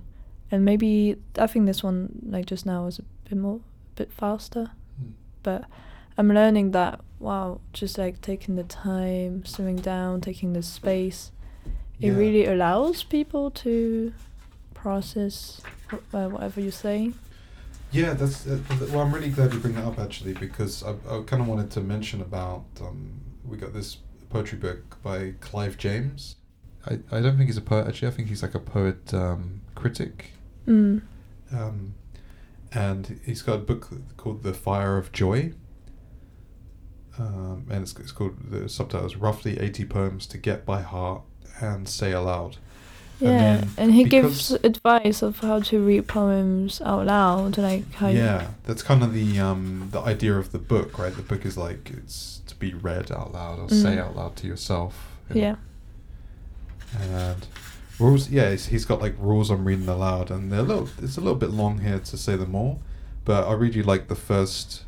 and 0.50 0.64
maybe 0.64 1.16
I 1.38 1.46
think 1.46 1.66
this 1.66 1.82
one, 1.82 2.18
like 2.28 2.46
just 2.46 2.66
now, 2.66 2.84
was 2.84 2.98
a 2.98 3.02
bit 3.28 3.38
more, 3.38 3.56
a 3.92 3.96
bit 3.96 4.12
faster. 4.12 4.72
Mm. 5.00 5.12
But 5.42 5.64
I'm 6.18 6.28
learning 6.28 6.72
that 6.72 7.00
wow, 7.20 7.60
just 7.72 7.96
like 7.96 8.20
taking 8.20 8.56
the 8.56 8.64
time, 8.64 9.44
slowing 9.46 9.76
down, 9.76 10.20
taking 10.20 10.52
the 10.52 10.62
space, 10.62 11.30
it 12.00 12.08
Yeah. 12.08 12.16
really 12.18 12.44
allows 12.46 13.04
people 13.04 13.50
to 13.52 14.12
process 14.74 15.62
uh, 16.12 16.28
whatever 16.28 16.60
you're 16.60 16.72
saying. 16.72 17.14
Yeah, 17.90 18.14
that's 18.14 18.46
uh, 18.46 18.58
well. 18.90 19.00
I'm 19.00 19.12
really 19.14 19.28
glad 19.30 19.52
you 19.52 19.58
bring 19.58 19.74
that 19.74 19.84
up 19.84 19.98
actually 19.98 20.32
because 20.32 20.82
I, 20.82 20.92
I 21.10 21.22
kind 21.26 21.42
of 21.42 21.48
wanted 21.48 21.70
to 21.72 21.80
mention 21.80 22.20
about 22.22 22.64
um, 22.80 23.20
we 23.44 23.56
got 23.58 23.74
this 23.74 23.98
poetry 24.30 24.58
book 24.58 24.96
by 25.02 25.34
Clive 25.40 25.76
James. 25.76 26.36
I, 26.86 26.94
I 27.10 27.20
don't 27.20 27.36
think 27.36 27.48
he's 27.48 27.58
a 27.58 27.60
poet 27.62 27.86
actually. 27.86 28.08
I 28.08 28.12
think 28.12 28.28
he's 28.28 28.42
like 28.42 28.54
a 28.54 28.58
poet 28.60 29.12
um, 29.12 29.60
critic, 29.74 30.32
Mm. 30.66 31.02
um, 31.52 31.94
and 32.72 33.20
he's 33.26 33.42
got 33.42 33.54
a 33.56 33.58
book 33.58 33.88
called 34.16 34.42
The 34.42 34.54
Fire 34.54 34.96
of 34.96 35.12
Joy. 35.12 35.52
Um, 37.18 37.66
and 37.70 37.82
it's, 37.82 37.94
it's 37.98 38.10
called 38.12 38.36
the 38.50 38.68
subtitle 38.70 39.06
is 39.06 39.16
roughly 39.16 39.60
80 39.60 39.84
poems 39.84 40.26
to 40.28 40.38
get 40.38 40.64
by 40.64 40.80
heart 40.80 41.22
and 41.60 41.86
say 41.88 42.12
aloud. 42.12 42.56
And 43.22 43.30
Yeah, 43.30 43.56
then 43.56 43.68
and 43.78 43.92
he 43.94 44.04
gives 44.04 44.50
advice 44.50 45.22
of 45.22 45.38
how 45.38 45.60
to 45.60 45.78
read 45.86 46.06
poems 46.08 46.80
out 46.80 47.06
loud, 47.06 47.56
like 47.58 47.84
how. 47.94 48.08
you- 48.08 48.18
yeah 48.18 48.48
that's 48.66 48.82
kind 48.82 49.02
of 49.02 49.12
the 49.14 49.38
um 49.38 49.88
the 49.92 50.00
idea 50.00 50.34
of 50.38 50.50
the 50.50 50.58
book 50.58 50.98
right 50.98 51.14
the 51.14 51.22
book 51.22 51.44
is 51.46 51.56
like 51.56 51.90
it's 51.90 52.40
to 52.46 52.54
be 52.56 52.74
read 52.74 53.12
out 53.12 53.32
loud 53.32 53.58
or 53.60 53.68
say 53.68 53.94
Mm. 53.96 54.02
out 54.04 54.16
loud 54.16 54.34
to 54.36 54.46
yourself. 54.46 54.92
Yeah. 55.32 55.56
and 57.00 57.46
rules 57.98 58.28
yeah 58.30 58.50
he's, 58.50 58.66
he's 58.66 58.84
got 58.84 59.00
like 59.00 59.14
rules 59.18 59.50
on 59.50 59.64
reading 59.64 59.88
aloud 59.88 60.30
and 60.30 60.50
they're 60.50 60.60
a 60.60 60.70
little 60.72 60.88
it's 61.00 61.16
a 61.16 61.20
little 61.20 61.38
bit 61.38 61.50
long 61.50 61.78
here 61.80 61.98
to 62.00 62.16
say 62.16 62.36
them 62.36 62.54
all 62.54 62.80
but 63.24 63.44
i'll 63.46 63.56
read 63.56 63.74
you 63.74 63.82
like 63.82 64.08
the 64.08 64.14
first 64.16 64.84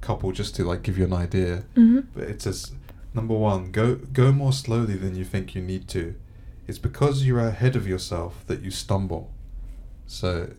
couple 0.00 0.32
just 0.32 0.54
to 0.56 0.64
like 0.64 0.82
give 0.82 0.98
you 0.98 1.04
an 1.04 1.12
idea 1.12 1.64
hmm 1.74 2.00
but 2.14 2.24
it 2.24 2.42
says 2.42 2.72
number 3.14 3.34
one 3.34 3.70
go 3.70 3.94
go 3.94 4.30
more 4.32 4.52
slowly 4.52 4.96
than 4.96 5.14
you 5.16 5.24
think 5.24 5.54
you 5.54 5.62
need 5.62 5.88
to 5.88 6.14
it's 6.66 6.78
because 6.78 7.24
you're 7.24 7.40
ahead 7.40 7.76
of 7.76 7.86
yourself 7.86 8.44
that 8.46 8.62
you 8.62 8.70
stumble. 8.70 9.32
So 10.06 10.52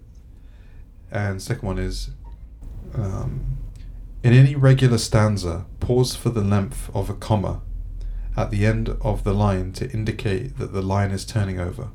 and 1.11 1.41
second 1.41 1.65
one 1.65 1.79
is 1.79 2.11
um, 2.93 3.57
in 4.23 4.33
any 4.33 4.55
regular 4.55 4.97
stanza 4.97 5.65
pause 5.79 6.15
for 6.15 6.29
the 6.29 6.41
length 6.41 6.89
of 6.93 7.09
a 7.09 7.13
comma 7.13 7.61
at 8.35 8.51
the 8.51 8.65
end 8.65 8.89
of 9.01 9.23
the 9.23 9.33
line 9.33 9.71
to 9.73 9.89
indicate 9.91 10.57
that 10.57 10.73
the 10.73 10.81
line 10.81 11.11
is 11.11 11.25
turning 11.25 11.59
over. 11.59 11.89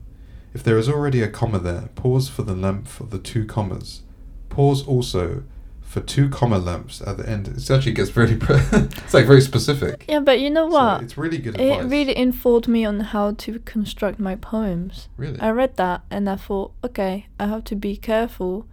If 0.54 0.62
there 0.62 0.78
is 0.78 0.88
already 0.88 1.22
a 1.22 1.28
comma 1.28 1.58
there 1.58 1.88
pause 1.94 2.28
for 2.28 2.42
the 2.42 2.54
length 2.54 3.00
of 3.00 3.10
the 3.10 3.18
two 3.18 3.44
commas. 3.46 4.02
Pause 4.48 4.86
also 4.86 5.44
for 5.92 6.00
two 6.00 6.28
comma 6.30 6.58
lengths 6.58 7.02
at 7.02 7.18
the 7.18 7.28
end. 7.28 7.48
It 7.48 7.70
actually 7.70 7.92
gets 7.92 8.08
very, 8.10 8.32
it's 8.48 9.12
like 9.14 9.26
very 9.26 9.42
specific. 9.42 10.06
Yeah, 10.08 10.20
but 10.20 10.40
you 10.40 10.48
know 10.48 10.68
So 10.70 10.74
what? 10.74 11.02
it's 11.02 11.18
really 11.18 11.38
good 11.38 11.60
it 11.60 11.70
advice. 11.70 11.90
really 11.90 12.16
informed 12.16 12.66
me 12.66 12.84
on 12.84 13.00
how 13.00 13.32
to 13.32 13.58
construct 13.60 14.18
my 14.18 14.34
poems. 14.36 15.08
Really? 15.18 15.38
I 15.38 15.50
read 15.50 15.76
that 15.76 16.00
and 16.10 16.30
I 16.30 16.36
thought, 16.36 16.72
okay, 16.82 17.26
I 17.38 17.46
have 17.46 17.64
to 17.64 17.76
be 17.76 17.96
careful 17.96 18.66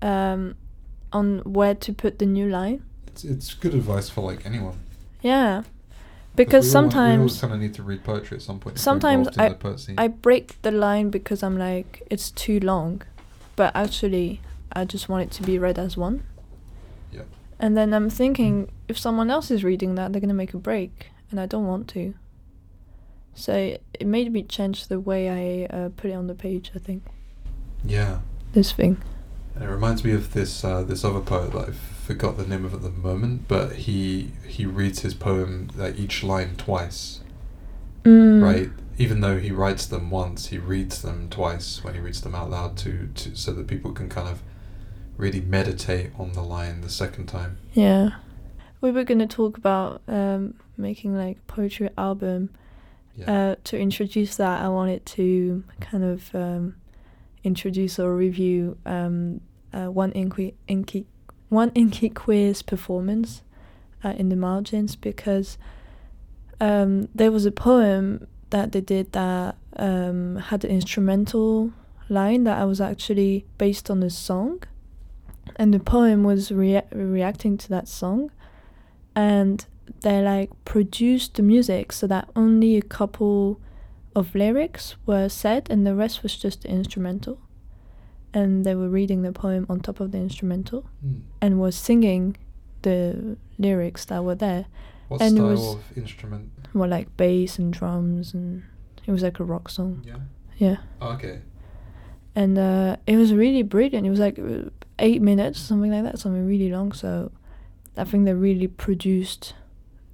um, 0.00 0.54
on 1.12 1.40
where 1.40 1.74
to 1.74 1.92
put 1.92 2.18
the 2.18 2.26
new 2.26 2.48
line. 2.48 2.82
It's, 3.08 3.24
it's 3.24 3.52
good 3.54 3.74
advice 3.74 4.08
for 4.08 4.22
like 4.22 4.46
anyone. 4.46 4.78
Yeah, 5.20 5.64
because 6.34 6.64
we 6.72 6.76
all 6.76 6.82
want- 6.84 6.94
we 6.94 6.98
sometimes 7.28 7.40
kind 7.40 7.52
of 7.54 7.60
need 7.60 7.74
to 7.74 7.82
read 7.82 8.04
poetry 8.04 8.36
at 8.38 8.42
some 8.42 8.58
point. 8.58 8.78
sometimes 8.78 9.28
I 9.36 9.50
the 9.50 9.54
poet 9.56 9.80
scene. 9.80 9.96
I 9.98 10.08
break 10.08 10.60
the 10.62 10.70
line 10.70 11.10
because 11.10 11.42
I'm 11.42 11.58
like 11.58 12.02
it's 12.10 12.30
too 12.30 12.58
long, 12.60 13.02
but 13.56 13.70
actually 13.74 14.40
I 14.72 14.84
just 14.86 15.08
want 15.10 15.24
it 15.24 15.30
to 15.32 15.42
be 15.42 15.58
read 15.58 15.78
as 15.78 15.96
one. 15.96 16.22
And 17.60 17.76
then 17.76 17.92
I'm 17.92 18.08
thinking 18.10 18.70
if 18.86 18.96
someone 18.98 19.30
else 19.30 19.50
is 19.50 19.64
reading 19.64 19.94
that, 19.96 20.12
they're 20.12 20.20
gonna 20.20 20.34
make 20.34 20.54
a 20.54 20.58
break, 20.58 21.10
and 21.30 21.40
I 21.40 21.46
don't 21.46 21.66
want 21.66 21.88
to. 21.88 22.14
So 23.34 23.54
it, 23.54 23.82
it 23.94 24.06
made 24.06 24.32
me 24.32 24.42
change 24.42 24.88
the 24.88 24.98
way 25.00 25.28
I 25.70 25.74
uh, 25.76 25.88
put 25.96 26.10
it 26.10 26.14
on 26.14 26.26
the 26.26 26.34
page. 26.34 26.70
I 26.74 26.78
think 26.78 27.04
yeah, 27.84 28.18
this 28.52 28.72
thing. 28.72 28.96
and 29.54 29.64
it 29.64 29.68
reminds 29.68 30.04
me 30.04 30.12
of 30.12 30.32
this 30.32 30.64
uh, 30.64 30.82
this 30.82 31.04
other 31.04 31.20
poet 31.20 31.52
that 31.52 31.68
I 31.68 31.72
forgot 31.72 32.36
the 32.36 32.46
name 32.46 32.64
of 32.64 32.74
at 32.74 32.82
the 32.82 32.90
moment, 32.90 33.46
but 33.48 33.72
he 33.76 34.32
he 34.46 34.64
reads 34.66 35.00
his 35.00 35.14
poem 35.14 35.68
like 35.76 35.98
each 35.98 36.22
line 36.24 36.54
twice, 36.56 37.20
Mm. 38.04 38.42
right? 38.42 38.70
Even 38.96 39.20
though 39.20 39.38
he 39.38 39.50
writes 39.52 39.86
them 39.86 40.10
once, 40.10 40.46
he 40.48 40.58
reads 40.58 41.02
them 41.02 41.28
twice 41.30 41.84
when 41.84 41.94
he 41.94 42.00
reads 42.00 42.20
them 42.20 42.34
out 42.34 42.50
loud 42.50 42.76
to, 42.78 43.08
to 43.14 43.36
so 43.36 43.52
that 43.52 43.66
people 43.68 43.92
can 43.92 44.08
kind 44.08 44.28
of 44.28 44.42
really 45.18 45.40
meditate 45.42 46.12
on 46.18 46.32
the 46.32 46.42
line 46.42 46.80
the 46.80 46.88
second 46.88 47.26
time. 47.26 47.58
Yeah. 47.74 48.10
We 48.80 48.90
were 48.90 49.04
gonna 49.04 49.26
talk 49.26 49.58
about 49.58 50.00
um, 50.08 50.54
making 50.76 51.14
like 51.14 51.46
poetry 51.46 51.90
album. 51.98 52.50
Yeah. 53.16 53.32
Uh, 53.32 53.54
to 53.64 53.78
introduce 53.78 54.36
that, 54.36 54.62
I 54.62 54.68
wanted 54.68 55.04
to 55.06 55.64
kind 55.80 56.04
of 56.04 56.34
um, 56.34 56.76
introduce 57.42 57.98
or 57.98 58.14
review 58.14 58.78
um, 58.86 59.40
uh, 59.72 59.86
one 59.86 60.12
inky, 60.12 60.54
inky, 60.68 61.06
one 61.48 61.72
inky 61.74 62.08
quiz 62.08 62.62
performance 62.62 63.42
uh, 64.04 64.10
in 64.10 64.28
the 64.28 64.36
margins 64.36 64.94
because 64.94 65.58
um, 66.60 67.08
there 67.14 67.32
was 67.32 67.44
a 67.44 67.50
poem 67.50 68.26
that 68.50 68.72
they 68.72 68.80
did 68.80 69.12
that 69.12 69.56
um, 69.76 70.36
had 70.36 70.64
an 70.64 70.70
instrumental 70.70 71.72
line 72.08 72.44
that 72.44 72.58
I 72.58 72.64
was 72.64 72.80
actually 72.80 73.46
based 73.58 73.90
on 73.90 74.02
a 74.02 74.10
song, 74.10 74.62
and 75.58 75.74
the 75.74 75.80
poem 75.80 76.22
was 76.24 76.50
rea- 76.52 76.86
reacting 76.92 77.56
to 77.58 77.68
that 77.70 77.88
song, 77.88 78.30
and 79.14 79.66
they 80.02 80.22
like 80.22 80.50
produced 80.64 81.34
the 81.34 81.42
music 81.42 81.92
so 81.92 82.06
that 82.06 82.28
only 82.36 82.76
a 82.76 82.82
couple 82.82 83.60
of 84.14 84.34
lyrics 84.34 84.96
were 85.06 85.28
said 85.28 85.66
and 85.70 85.86
the 85.86 85.94
rest 85.94 86.22
was 86.22 86.36
just 86.36 86.62
the 86.62 86.68
instrumental 86.68 87.38
and 88.34 88.64
they 88.66 88.74
were 88.74 88.88
reading 88.88 89.22
the 89.22 89.32
poem 89.32 89.64
on 89.68 89.80
top 89.80 90.00
of 90.00 90.12
the 90.12 90.18
instrumental 90.18 90.84
Hmm. 91.00 91.20
and 91.40 91.58
was 91.60 91.74
singing 91.76 92.36
the 92.82 93.36
lyrics 93.58 94.04
that 94.06 94.22
were 94.24 94.34
there 94.34 94.66
What 95.08 95.22
and 95.22 95.32
it 95.38 95.40
style 95.40 95.48
was- 95.50 95.74
of 95.76 95.96
instrument? 95.98 96.50
were 96.74 96.86
like 96.86 97.16
bass 97.16 97.58
and 97.58 97.72
drums 97.72 98.34
and 98.34 98.62
it 99.06 99.10
was 99.10 99.22
like 99.22 99.40
a 99.40 99.44
rock 99.44 99.68
song 99.70 100.02
Yeah. 100.06 100.16
yeah 100.58 100.76
Oh, 101.00 101.12
okay. 101.12 101.40
and 102.34 102.58
uh, 102.58 102.96
it 103.06 103.16
was 103.16 103.32
really 103.32 103.62
brilliant 103.62 104.06
it 104.06 104.10
was 104.10 104.20
like 104.20 104.38
uh, 104.38 104.68
eight 104.98 105.22
minutes 105.22 105.58
something 105.60 105.90
like 105.90 106.02
that 106.04 106.18
something 106.18 106.46
really 106.46 106.70
long 106.70 106.92
so 106.92 107.30
i 107.96 108.04
think 108.04 108.24
they 108.24 108.34
really 108.34 108.66
produced 108.66 109.54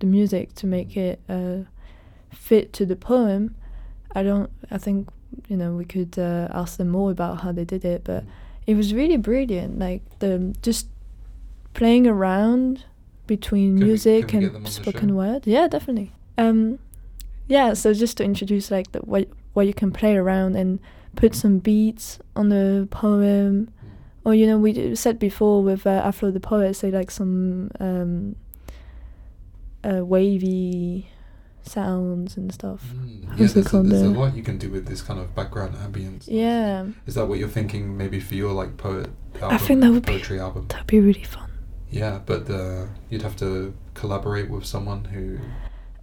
the 0.01 0.07
music 0.07 0.55
to 0.55 0.67
make 0.67 0.97
it 0.97 1.21
uh, 1.29 1.59
fit 2.33 2.73
to 2.73 2.85
the 2.87 2.97
poem 2.97 3.55
i 4.15 4.23
don't 4.23 4.51
i 4.71 4.79
think 4.79 5.09
you 5.49 5.57
know 5.57 5.73
we 5.73 5.85
could 5.85 6.19
uh, 6.19 6.49
ask 6.53 6.77
them 6.77 6.89
more 6.89 7.11
about 7.11 7.41
how 7.41 7.51
they 7.53 7.65
did 7.65 7.85
it 7.85 8.05
but 8.05 8.25
Mm. 8.25 8.29
it 8.67 8.75
was 8.77 8.95
really 8.95 9.17
brilliant 9.19 9.79
like 9.79 10.03
the 10.21 10.55
just 10.63 10.87
playing 11.75 12.07
around 12.07 12.85
between 13.27 13.77
Can 13.77 13.87
music 13.87 14.33
we 14.33 14.45
and 14.47 14.69
spoken 14.69 15.15
word. 15.17 15.47
Yeah, 15.47 15.67
definitely. 15.69 16.13
Um, 16.39 16.79
yeah. 17.49 17.75
So 17.75 17.93
just 17.95 18.17
to 18.19 18.25
introduce 18.25 18.71
like 18.71 18.93
the 18.93 19.01
where 19.01 19.25
where 19.55 19.67
you 19.67 19.75
can 19.75 19.91
play 19.93 20.17
around 20.17 20.57
and 20.57 20.79
put 21.17 21.35
some 21.35 21.59
beats 21.59 22.19
on 22.37 22.49
the 22.49 22.87
poem, 22.91 23.71
or 24.25 24.35
you 24.35 24.47
know 24.47 24.59
we 24.59 24.95
said 24.97 25.19
before 25.19 25.63
with 25.63 25.87
uh, 25.87 25.91
Afro 26.05 26.31
the 26.31 26.41
poet 26.41 26.75
say 26.75 26.91
like 26.91 27.11
some 27.11 27.71
um, 27.81 28.37
uh, 29.83 30.05
wavy 30.05 31.09
sounds 31.63 32.37
and 32.37 32.53
stuff. 32.53 32.85
Mm. 32.95 33.25
Yeah, 33.25 33.35
there's, 33.37 33.57
a, 33.75 33.83
there's 33.83 34.03
a 34.03 34.09
lot 34.11 34.35
you 34.37 34.43
can 34.43 34.59
do 34.59 34.69
with 34.71 34.87
this 34.87 35.01
kind 35.03 35.19
of 35.19 35.35
background 35.35 35.75
ambience. 35.77 36.25
Yeah, 36.29 36.87
Is 37.07 37.15
that 37.15 37.27
what 37.27 37.39
you're 37.39 37.49
thinking? 37.49 37.97
Maybe 37.97 38.21
for 38.21 38.35
your 38.35 38.53
like 38.53 38.77
poet 38.77 39.11
album, 39.41 39.51
I 39.51 39.59
think 39.59 39.81
that 39.81 39.91
would 39.91 40.05
be 40.07 40.13
poetry 40.13 40.41
album. 40.41 40.67
that'd 40.69 40.87
be 40.87 41.01
really 41.01 41.23
fun. 41.25 41.51
Yeah, 41.91 42.21
but 42.27 42.51
uh, 42.51 42.87
you'd 43.09 43.23
have 43.23 43.37
to 43.37 43.73
collaborate 43.95 44.51
with 44.51 44.65
someone 44.67 45.05
who 45.05 45.39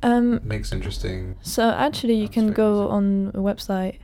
Um, 0.03 0.39
makes 0.43 0.71
interesting. 0.71 1.35
So 1.41 1.69
actually, 1.69 2.15
you 2.15 2.27
can 2.29 2.51
go 2.53 2.69
music. 2.89 2.91
on 2.93 3.31
a 3.35 3.39
website 3.39 3.97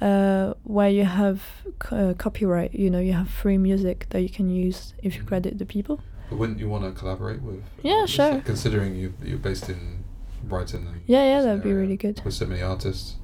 uh, 0.00 0.54
where 0.64 0.90
you 0.90 1.04
have 1.04 1.42
uh, 1.90 2.14
copyright. 2.18 2.74
You 2.74 2.90
know, 2.90 2.98
you 3.00 3.12
have 3.14 3.28
free 3.30 3.58
music 3.58 4.06
that 4.10 4.22
you 4.22 4.28
can 4.28 4.48
use 4.50 4.94
if 5.02 5.14
you 5.16 5.22
Mhm. 5.22 5.26
credit 5.28 5.58
the 5.58 5.66
people. 5.66 6.00
But 6.30 6.38
wouldn't 6.38 6.58
you 6.58 6.68
want 6.68 6.84
to 6.84 6.92
collaborate 6.98 7.40
with? 7.42 7.62
Yeah, 7.82 7.92
artists? 8.00 8.16
sure. 8.16 8.40
Considering 8.44 8.96
you 8.96 9.14
you're 9.24 9.38
based 9.38 9.68
in 9.68 10.04
Brighton. 10.44 10.86
Yeah, 11.06 11.24
yeah, 11.24 11.42
that'd 11.42 11.62
be 11.62 11.72
really 11.72 11.96
good. 11.96 12.20
With 12.24 12.34
so 12.34 12.46
many 12.46 12.62
artists, 12.62 13.16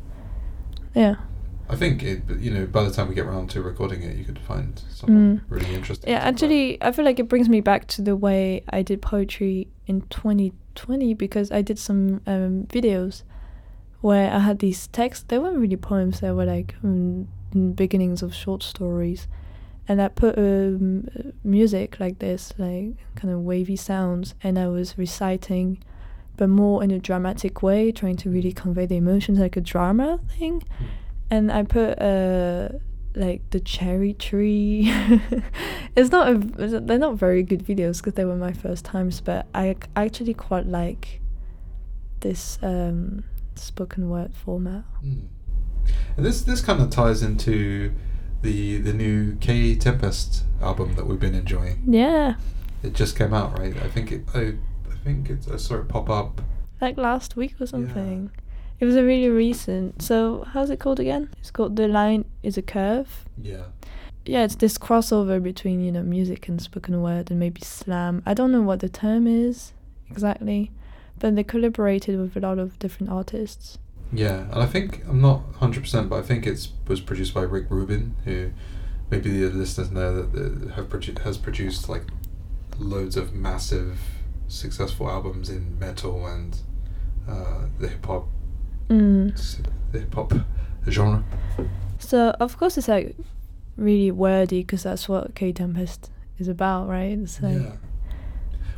Yeah, 0.94 1.16
I 1.68 1.76
think 1.76 2.02
it. 2.02 2.22
You 2.38 2.50
know, 2.50 2.66
by 2.66 2.82
the 2.84 2.90
time 2.90 3.08
we 3.08 3.14
get 3.14 3.26
around 3.26 3.48
to 3.50 3.62
recording 3.62 4.02
it, 4.02 4.16
you 4.16 4.24
could 4.24 4.38
find 4.38 4.80
something 4.90 5.38
Mm. 5.38 5.40
really 5.48 5.74
interesting. 5.74 6.10
yeah. 6.10 6.18
Actually, 6.18 6.78
I 6.82 6.92
feel 6.92 7.04
like 7.04 7.18
it 7.18 7.28
brings 7.28 7.48
me 7.48 7.60
back 7.60 7.86
to 7.88 8.02
the 8.02 8.14
way 8.16 8.62
I 8.68 8.82
did 8.82 9.00
poetry 9.02 9.68
in 9.86 10.02
2020 10.10 11.14
because 11.14 11.50
I 11.50 11.62
did 11.62 11.78
some 11.78 12.20
um, 12.26 12.66
videos 12.68 13.22
where 14.02 14.30
I 14.30 14.40
had 14.40 14.58
these 14.58 14.88
texts. 14.88 15.24
They 15.26 15.38
weren't 15.38 15.56
really 15.58 15.76
poems. 15.76 16.20
They 16.20 16.32
were 16.32 16.44
like 16.44 16.74
um, 16.84 17.28
beginnings 17.74 18.22
of 18.22 18.34
short 18.34 18.62
stories. 18.62 19.26
and 19.88 20.02
I 20.02 20.08
put 20.08 20.38
um, 20.38 21.08
music 21.42 21.98
like 21.98 22.18
this, 22.18 22.52
like 22.58 22.96
kind 23.16 23.32
of 23.32 23.40
wavy 23.40 23.76
sounds, 23.76 24.34
and 24.42 24.58
I 24.58 24.68
was 24.68 24.98
reciting, 24.98 25.82
but 26.36 26.48
more 26.48 26.82
in 26.84 26.90
a 26.90 26.98
dramatic 26.98 27.62
way, 27.62 27.92
trying 27.92 28.16
to 28.16 28.30
really 28.30 28.52
convey 28.52 28.86
the 28.86 28.96
emotions 28.96 29.38
like 29.38 29.56
a 29.56 29.60
drama 29.60 30.20
thing. 30.38 30.62
And 31.30 31.50
I 31.50 31.62
put 31.62 32.00
uh, 32.00 32.68
like 33.14 33.48
the 33.50 33.60
cherry 33.60 34.14
tree. 34.14 34.92
it's 35.96 36.10
not 36.10 36.28
a, 36.28 36.38
they're 36.38 36.98
not 36.98 37.16
very 37.16 37.42
good 37.42 37.64
videos 37.64 37.98
because 37.98 38.14
they 38.14 38.24
were 38.24 38.36
my 38.36 38.52
first 38.52 38.84
times, 38.84 39.20
but 39.20 39.46
I 39.54 39.76
actually 39.94 40.34
quite 40.34 40.66
like 40.66 41.20
this 42.20 42.58
um, 42.62 43.24
spoken 43.58 44.08
word 44.10 44.34
format. 44.34 44.84
Mm. 45.04 45.26
And 46.16 46.26
this 46.26 46.42
this 46.42 46.60
kind 46.60 46.80
of 46.80 46.90
ties 46.90 47.22
into 47.22 47.92
the 48.42 48.78
the 48.78 48.92
new 48.92 49.34
Kae 49.36 49.78
Tempest 49.78 50.44
album 50.60 50.94
that 50.96 51.06
we've 51.06 51.20
been 51.20 51.34
enjoying. 51.34 51.82
Yeah, 51.86 52.34
It 52.82 52.92
just 52.94 53.16
came 53.16 53.32
out, 53.34 53.58
right? 53.58 53.76
I 53.82 53.88
think 53.88 54.12
it. 54.12 54.22
I, 54.34 54.54
I 54.90 54.94
think 55.04 55.30
it's 55.30 55.48
I 55.48 55.56
saw 55.56 55.76
it 55.76 55.88
pop 55.88 56.08
up. 56.10 56.40
like 56.80 56.96
last 56.96 57.36
week 57.36 57.60
or 57.60 57.66
something. 57.66 58.30
It 58.80 58.84
was 58.84 58.96
a 58.96 59.04
really 59.04 59.28
recent. 59.28 60.02
So 60.02 60.44
how's 60.52 60.68
it 60.70 60.80
called 60.80 60.98
again? 60.98 61.30
It's 61.38 61.50
called 61.52 61.76
The 61.76 61.86
Line 61.86 62.24
is 62.42 62.58
a 62.58 62.62
Curve. 62.62 63.24
Yeah. 63.40 63.66
Yeah, 64.24 64.44
it's 64.44 64.56
this 64.56 64.76
crossover 64.78 65.40
between, 65.42 65.80
you 65.84 65.90
know, 65.92 66.02
music 66.02 66.48
and 66.48 66.60
spoken 66.60 67.00
word 67.02 67.30
and 67.30 67.38
maybe 67.40 67.60
slam. 67.62 68.22
I 68.26 68.34
don't 68.34 68.50
know 68.52 68.62
what 68.62 68.80
the 68.80 68.88
term 68.88 69.26
is 69.28 69.72
exactly, 70.10 70.70
but 71.18 71.34
they 71.36 71.44
collaborated 71.44 72.18
with 72.18 72.36
a 72.36 72.40
lot 72.40 72.58
of 72.58 72.78
different 72.78 73.12
artists. 73.12 73.78
Yeah, 74.12 74.40
and 74.52 74.54
I 74.62 74.66
think 74.66 75.02
I'm 75.08 75.20
not 75.20 75.42
hundred 75.56 75.82
percent, 75.84 76.08
but 76.10 76.16
I 76.18 76.22
think 76.22 76.46
it 76.46 76.68
was 76.86 77.00
produced 77.00 77.32
by 77.34 77.42
Rick 77.42 77.66
Rubin, 77.70 78.14
who 78.24 78.50
maybe 79.10 79.30
the 79.30 79.48
listeners 79.50 79.90
know 79.90 80.22
that 80.22 80.72
have 80.74 80.88
produ- 80.88 81.18
has 81.20 81.38
produced 81.38 81.88
like 81.88 82.04
loads 82.78 83.16
of 83.16 83.32
massive, 83.34 83.98
successful 84.48 85.08
albums 85.08 85.48
in 85.48 85.78
metal 85.78 86.26
and 86.26 86.58
uh, 87.28 87.66
the 87.78 87.88
hip 87.88 88.04
hop 88.06 88.26
Mm. 88.88 89.34
the 89.92 90.00
hip 90.00 90.14
hop 90.14 90.34
genre. 90.88 91.24
So 91.98 92.30
of 92.40 92.58
course 92.58 92.76
it's 92.76 92.88
like 92.88 93.16
really 93.78 94.10
wordy 94.10 94.60
because 94.62 94.82
that's 94.82 95.08
what 95.08 95.34
Kae 95.34 95.54
Tempest 95.54 96.10
is 96.38 96.48
about, 96.48 96.88
right? 96.88 97.16
It's 97.18 97.40
like 97.40 97.54
yeah. 97.62 97.72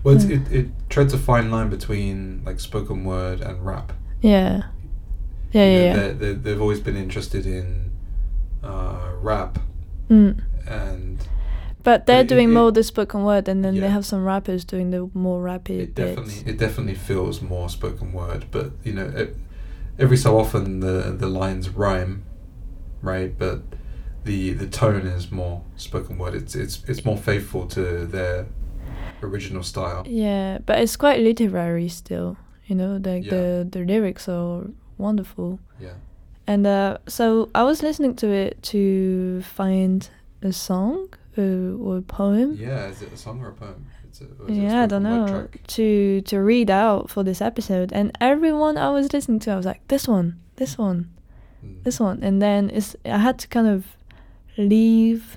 Well, 0.05 0.15
it's, 0.17 0.25
Yeah. 0.27 0.37
it 0.37 0.53
it 0.53 0.67
treads 0.91 1.13
a 1.15 1.19
fine 1.19 1.51
line 1.51 1.71
between 1.71 2.43
like 2.45 2.61
spoken 2.61 3.05
word 3.05 3.41
and 3.41 3.65
rap. 3.67 3.93
yeah, 4.21 4.65
yeah, 5.53 5.65
You 5.65 5.71
yeah, 5.71 5.79
know, 5.79 5.85
yeah. 5.85 5.97
they're- 5.97 6.13
they're- 6.15 6.35
they've 6.35 6.61
always 6.61 6.81
been 6.81 6.97
interested 6.97 7.47
in 7.47 7.91
uh, 8.63 9.11
rap 9.21 9.59
Mm. 10.11 10.41
and 10.67 11.19
But 11.83 12.07
they're 12.07 12.21
it- 12.23 12.29
doing 12.29 12.49
it- 12.51 12.53
more 12.55 12.71
the 12.73 12.83
spoken 12.83 13.25
word, 13.25 13.47
and 13.49 13.63
then 13.65 13.75
they 13.81 13.89
have 13.91 14.07
some 14.07 14.25
rappers 14.25 14.65
doing 14.65 14.91
the 14.91 15.11
more 15.15 15.43
rapid 15.43 15.81
it 15.81 15.95
bits. 15.95 16.15
definitely 16.17 16.51
it 16.53 16.59
definitely 16.59 16.95
feels 16.95 17.43
more 17.43 17.69
spoken 17.69 18.13
word 18.13 18.47
but 18.51 18.73
you 18.83 18.93
know 18.95 19.05
it, 19.15 19.37
every 19.99 20.17
so 20.17 20.39
often 20.39 20.81
the 20.81 21.15
the 21.19 21.27
lines 21.27 21.69
rhyme 21.69 22.23
right 23.03 23.39
but 23.39 23.61
the 24.25 24.53
the 24.55 24.67
tone 24.67 25.07
is 25.07 25.31
more 25.31 25.61
spoken 25.77 26.17
word 26.17 26.35
it's 26.35 26.55
it's 26.55 26.83
it's 26.89 27.05
more 27.05 27.19
faithful 27.19 27.67
to 27.67 28.07
their 28.07 28.47
original 29.23 29.63
style 29.63 30.03
Yeah, 30.07 30.59
but 30.67 30.79
it's 30.81 30.97
quite 30.97 31.21
literary 31.21 31.89
still. 31.89 32.37
You 32.67 32.77
know, 32.77 33.01
like 33.05 33.25
Yeah. 33.25 33.31
the 33.35 33.69
the 33.71 33.85
lyrics 33.85 34.29
are 34.29 34.65
wonderful. 34.99 35.59
yeah 35.81 35.95
And 36.47 36.67
uh, 36.67 36.99
so 37.07 37.49
I 37.55 37.63
was 37.65 37.83
listening 37.83 38.15
to 38.17 38.27
it 38.29 38.63
to 38.73 39.43
find 39.43 40.09
a 40.43 40.53
song 40.53 41.09
uh, 41.39 41.77
or 41.85 41.99
a 41.99 42.03
poem. 42.03 42.55
yeah 42.59 42.89
is 42.93 43.03
it 43.03 43.13
a 43.13 43.17
song 43.17 43.41
or 43.43 43.49
a 43.49 43.53
poem 43.55 43.87
it's 44.09 44.21
a, 44.21 44.25
or 44.25 44.51
Yeah, 44.51 44.83
I 44.85 44.87
don't 44.87 45.03
know. 45.03 45.49
To 45.77 46.21
to 46.31 46.37
read 46.39 46.71
out 46.71 47.11
for 47.11 47.25
this 47.25 47.41
episode, 47.41 47.93
and 47.99 48.11
everyone 48.21 48.77
I 48.79 48.91
was 48.91 49.13
listening 49.13 49.41
to, 49.45 49.51
I 49.53 49.57
was 49.57 49.67
like, 49.67 49.81
this 49.89 50.07
one, 50.09 50.29
this 50.57 50.79
one, 50.79 51.01
Mm. 51.65 51.83
this 51.85 51.99
one, 52.01 52.19
and 52.27 52.41
then 52.41 52.71
it's 52.71 52.95
I 53.05 53.19
had 53.19 53.39
to 53.43 53.49
kind 53.49 53.67
of 53.67 53.81
leave 54.57 55.37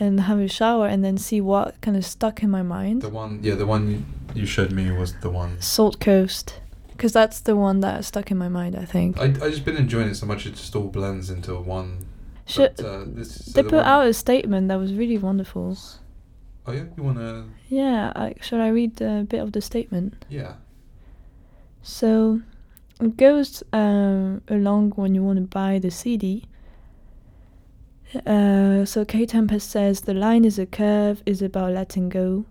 and 0.00 0.20
have 0.20 0.40
a 0.40 0.48
shower 0.48 0.86
and 0.86 1.04
then 1.04 1.18
see 1.18 1.40
what 1.40 1.80
kind 1.82 1.96
of 1.96 2.04
stuck 2.04 2.42
in 2.42 2.50
my 2.50 2.62
mind. 2.62 3.02
the 3.02 3.08
one 3.10 3.38
yeah 3.42 3.54
the 3.54 3.66
one 3.66 4.04
you, 4.34 4.46
showed 4.46 4.72
me 4.72 4.90
was 4.90 5.14
the 5.20 5.30
one 5.30 5.60
Salt 5.60 6.00
Coast, 6.00 6.60
because 6.92 7.12
that's 7.12 7.40
the 7.40 7.54
one 7.54 7.80
that 7.80 8.04
stuck 8.04 8.30
in 8.30 8.38
my 8.38 8.48
mind. 8.48 8.74
I 8.76 8.84
think. 8.84 9.18
I, 9.18 9.24
I 9.24 9.50
just 9.50 9.64
been 9.64 9.76
enjoying 9.76 10.08
it 10.08 10.14
so 10.16 10.26
much 10.26 10.46
it 10.46 10.54
just 10.54 10.74
all 10.74 10.88
blends 10.88 11.30
into 11.30 11.54
one 11.56 12.06
Should, 12.46 12.76
but, 12.76 12.84
uh, 12.84 13.04
this, 13.06 13.44
so 13.44 13.52
they 13.52 13.62
the 13.62 13.68
put 13.68 13.84
out 13.84 14.06
a 14.06 14.14
statement 14.14 14.68
that 14.68 14.76
was 14.76 14.92
really 14.94 15.18
wonderful. 15.18 15.76
oh 16.66 16.72
yeah 16.72 16.84
you 16.96 17.02
want 17.02 17.18
to 17.18 17.44
Yeah, 17.68 18.12
I, 18.16 18.34
should 18.40 18.60
I 18.60 18.68
read 18.68 19.00
a 19.02 19.24
bit 19.24 19.40
of 19.40 19.52
the 19.52 19.60
statement? 19.60 20.24
yeah 20.28 20.54
So 21.82 22.40
it 23.00 23.16
goes 23.16 23.62
um, 23.72 24.42
along 24.48 24.92
when 24.96 25.14
you 25.14 25.22
want 25.24 25.38
to 25.38 25.46
buy 25.46 25.78
the 25.78 25.90
CD. 25.90 26.44
Uh, 28.14 28.84
so 28.84 29.04
Kae 29.04 29.28
Tempest 29.28 29.70
says 29.70 30.00
the 30.00 30.14
line 30.14 30.44
is 30.44 30.58
a 30.58 30.66
curve 30.66 31.22
is 31.26 31.42
about 31.42 31.72
letting 31.72 32.08
go. 32.08 32.44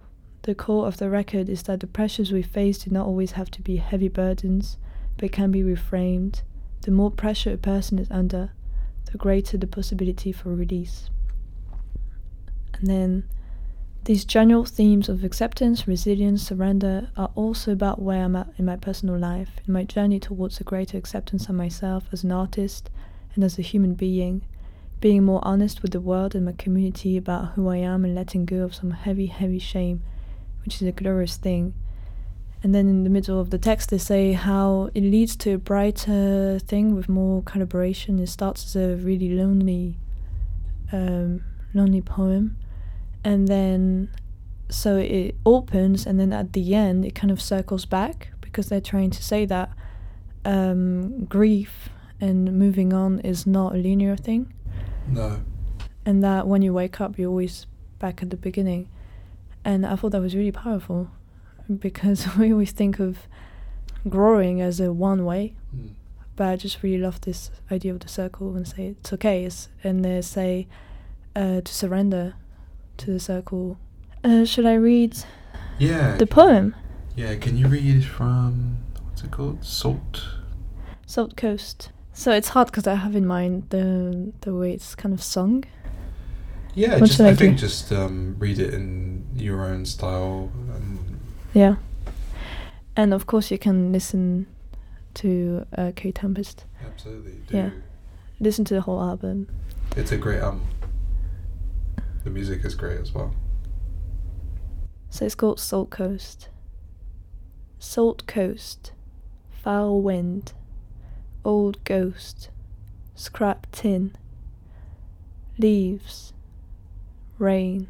The 0.43 0.55
core 0.55 0.87
of 0.87 0.97
the 0.97 1.09
record 1.09 1.49
is 1.49 1.63
that 1.63 1.81
the 1.81 1.87
pressures 1.87 2.31
we 2.31 2.41
face 2.41 2.77
do 2.79 2.91
not 2.91 3.05
always 3.05 3.33
have 3.33 3.51
to 3.51 3.61
be 3.61 3.75
heavy 3.75 4.07
burdens, 4.07 4.77
but 5.17 5.33
can 5.33 5.51
be 5.51 5.61
reframed. 5.61 6.43
The 6.81 6.91
more 6.91 7.11
pressure 7.11 7.51
a 7.51 7.57
person 7.57 7.99
is 7.99 8.09
under, 8.09 8.51
the 9.11 9.17
greater 9.17 9.57
the 9.57 9.67
possibility 9.67 10.31
for 10.31 10.55
release. 10.55 11.09
And 12.75 12.87
then 12.87 13.23
these 14.05 14.23
general 14.23 14.63
themes 14.63 15.09
of 15.09 15.25
acceptance, 15.25 15.85
resilience, 15.85 16.41
surrender 16.41 17.09
are 17.17 17.31
also 17.35 17.73
about 17.73 18.01
where 18.01 18.23
I'm 18.23 18.37
at 18.37 18.47
in 18.57 18.63
my 18.63 18.77
personal 18.77 19.17
life, 19.17 19.49
in 19.67 19.73
my 19.73 19.83
journey 19.83 20.21
towards 20.21 20.61
a 20.61 20.63
greater 20.63 20.97
acceptance 20.97 21.49
of 21.49 21.55
myself 21.55 22.05
as 22.13 22.23
an 22.23 22.31
artist 22.31 22.89
and 23.35 23.43
as 23.43 23.59
a 23.59 23.61
human 23.61 23.93
being, 23.93 24.43
being 24.99 25.23
more 25.23 25.39
honest 25.43 25.81
with 25.81 25.91
the 25.91 26.01
world 26.01 26.35
and 26.35 26.45
my 26.45 26.51
community 26.53 27.17
about 27.17 27.53
who 27.53 27.69
I 27.69 27.77
am 27.77 28.03
and 28.03 28.15
letting 28.15 28.45
go 28.45 28.63
of 28.63 28.75
some 28.75 28.91
heavy, 28.91 29.27
heavy 29.27 29.59
shame, 29.59 30.01
which 30.63 30.81
is 30.81 30.87
a 30.87 30.91
glorious 30.91 31.37
thing. 31.37 31.73
And 32.61 32.75
then 32.75 32.89
in 32.89 33.03
the 33.05 33.09
middle 33.09 33.39
of 33.39 33.51
the 33.51 33.57
text, 33.57 33.89
they 33.89 33.97
say 33.97 34.33
how 34.33 34.89
it 34.93 35.01
leads 35.01 35.35
to 35.37 35.53
a 35.53 35.57
brighter 35.57 36.59
thing 36.59 36.93
with 36.93 37.07
more 37.07 37.41
collaboration. 37.43 38.19
It 38.19 38.27
starts 38.27 38.65
as 38.65 38.75
a 38.75 38.95
really 38.97 39.29
lonely, 39.29 39.97
um, 40.91 41.43
lonely 41.73 42.01
poem 42.01 42.57
and 43.23 43.47
then 43.47 44.09
so 44.69 44.97
it 44.97 45.35
opens 45.45 46.05
and 46.05 46.19
then 46.19 46.31
at 46.31 46.53
the 46.53 46.75
end 46.75 47.05
it 47.05 47.15
kind 47.15 47.31
of 47.31 47.41
circles 47.41 47.85
back 47.85 48.29
because 48.41 48.69
they're 48.69 48.81
trying 48.81 49.09
to 49.09 49.23
say 49.23 49.45
that 49.45 49.71
um, 50.45 51.25
grief 51.25 51.89
and 52.21 52.53
moving 52.57 52.93
on 52.93 53.19
is 53.19 53.45
not 53.45 53.73
a 53.73 53.77
linear 53.77 54.15
thing 54.15 54.53
no 55.11 55.41
and 56.05 56.23
that 56.23 56.47
when 56.47 56.61
you 56.61 56.73
wake 56.73 56.99
up 57.01 57.17
you're 57.17 57.29
always 57.29 57.65
back 57.99 58.21
at 58.23 58.29
the 58.29 58.37
beginning 58.37 58.87
and 59.65 59.85
i 59.85 59.95
thought 59.95 60.11
that 60.11 60.21
was 60.21 60.35
really 60.35 60.51
powerful 60.51 61.09
because 61.79 62.35
we 62.37 62.51
always 62.51 62.71
think 62.71 62.99
of 62.99 63.27
growing 64.07 64.61
as 64.61 64.79
a 64.79 64.93
one 64.93 65.25
way. 65.25 65.53
Mm. 65.75 65.91
But 66.35 66.47
I 66.47 66.55
just 66.55 66.81
really 66.81 66.97
love 66.97 67.19
this 67.21 67.51
idea 67.69 67.93
of 67.93 67.99
the 67.99 68.07
circle 68.07 68.55
and 68.55 68.67
say 68.67 68.87
it's 68.87 69.11
okay. 69.13 69.43
It's, 69.43 69.67
and 69.83 70.05
they 70.05 70.21
say 70.21 70.67
uh, 71.35 71.61
to 71.61 71.73
surrender 71.73 72.35
to 72.97 73.11
the 73.11 73.19
circle. 73.19 73.77
Uh, 74.23 74.45
should 74.45 74.65
I 74.65 74.75
read 74.75 75.17
Yeah. 75.77 76.15
the 76.15 76.27
poem? 76.27 76.75
Yeah, 77.15 77.35
can 77.35 77.57
you 77.57 77.67
read 77.67 78.05
from 78.05 78.77
what's 79.03 79.23
it 79.23 79.31
called? 79.31 79.65
Salt. 79.65 80.23
Salt 81.05 81.35
Coast. 81.35 81.89
So 82.19 82.33
it's 82.33 82.49
hard 82.49 82.67
because 82.67 82.85
I 82.85 82.95
have 82.95 83.15
in 83.15 83.25
mind 83.25 83.69
the 83.69 84.33
the 84.41 84.53
way 84.53 84.73
it's 84.73 84.93
kind 84.93 85.13
of 85.13 85.23
sung. 85.23 85.63
Yeah, 86.75 86.99
What 86.99 87.07
just 87.07 87.21
I 87.21 87.29
I 87.29 87.33
think 87.33 87.57
just 87.57 87.93
um, 87.93 88.35
read 88.37 88.59
it 88.59 88.73
in 88.73 89.25
your 89.37 89.63
own 89.63 89.85
style. 89.85 90.51
And 90.75 91.17
Yeah. 91.53 91.75
And 92.97 93.13
of 93.13 93.25
course, 93.25 93.49
you 93.51 93.57
can 93.57 93.93
listen 93.93 94.47
to 95.13 95.65
uh, 95.77 95.91
Kae 95.95 96.11
Tempest. 96.13 96.65
absolutely 96.85 97.35
do. 97.47 97.55
Yeah. 97.55 97.69
Listen 98.41 98.65
to 98.65 98.73
the 98.73 98.81
whole 98.81 99.01
album. 99.01 99.47
It's 99.95 100.11
a 100.11 100.17
great 100.17 100.41
album. 100.41 100.67
The 102.25 102.31
music 102.31 102.65
is 102.65 102.75
great 102.75 102.99
as 102.99 103.13
well. 103.13 103.33
So 105.09 105.23
it's 105.25 105.35
called 105.35 105.61
Salt 105.61 105.89
Coast. 105.89 106.49
Salt 107.79 108.27
Coast, 108.27 108.91
foul 109.63 110.01
wind, 110.01 110.51
old 111.45 111.83
ghost, 111.83 112.49
scrap 113.15 113.67
tin, 113.71 114.15
leaves, 115.57 116.33
rain, 117.37 117.87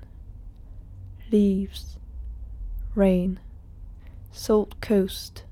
leaves, 1.31 1.97
rain. 2.95 3.39
Salt 4.31 4.79
Coast, 4.79 5.43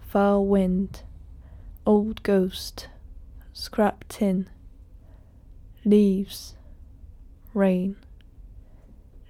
foul 0.00 0.46
wind, 0.46 1.02
old 1.84 2.22
ghost, 2.22 2.88
scrap 3.52 4.04
tin, 4.08 4.48
leaves, 5.84 6.54
rain, 7.54 7.96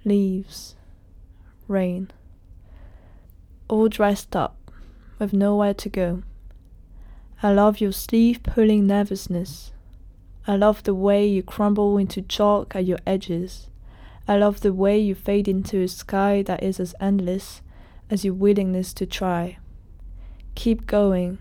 leaves, 0.05 0.75
rain. 1.67 2.09
All 3.67 3.89
dressed 3.89 4.35
up, 4.35 4.71
with 5.19 5.33
nowhere 5.33 5.73
to 5.75 5.89
go. 5.89 6.23
I 7.43 7.53
love 7.53 7.79
your 7.79 7.91
sleeve 7.91 8.41
pulling 8.41 8.87
nervousness. 8.87 9.71
I 10.47 10.55
love 10.55 10.81
the 10.81 10.95
way 10.95 11.27
you 11.27 11.43
crumble 11.43 11.97
into 11.99 12.23
chalk 12.23 12.75
at 12.75 12.85
your 12.85 12.97
edges. 13.05 13.69
I 14.27 14.37
love 14.37 14.61
the 14.61 14.73
way 14.73 14.97
you 14.97 15.13
fade 15.13 15.47
into 15.47 15.79
a 15.81 15.87
sky 15.87 16.41
that 16.41 16.63
is 16.63 16.79
as 16.79 16.95
endless 16.99 17.61
as 18.09 18.25
your 18.25 18.33
willingness 18.33 18.91
to 18.95 19.05
try. 19.05 19.59
Keep 20.55 20.87
going, 20.87 21.37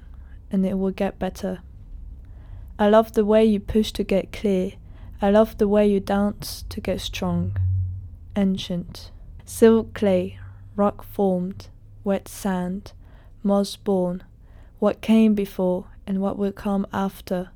and 0.52 0.66
it 0.66 0.78
will 0.78 0.90
get 0.90 1.18
better. 1.18 1.61
I 2.78 2.90
love 2.90 3.14
the 3.14 3.24
way 3.24 3.46
you 3.46 3.59
push 3.59 3.90
to 3.92 4.04
get 4.04 4.32
clear. 4.32 4.72
I 5.22 5.30
love 5.30 5.56
the 5.56 5.66
way 5.66 5.88
you 5.88 6.00
dance 6.00 6.66
to 6.68 6.80
get 6.82 7.00
strong. 7.00 7.56
Ancient. 8.37 9.11
Silk 9.46 9.94
clay, 9.94 10.38
rock 10.74 11.02
formed, 11.02 11.68
wet 12.04 12.28
sand, 12.28 12.92
moss 13.42 13.76
born, 13.76 14.24
what 14.78 15.00
came 15.00 15.34
before 15.34 15.86
and 16.06 16.20
what 16.20 16.38
will 16.38 16.52
come 16.52 16.86
after. 16.92 17.50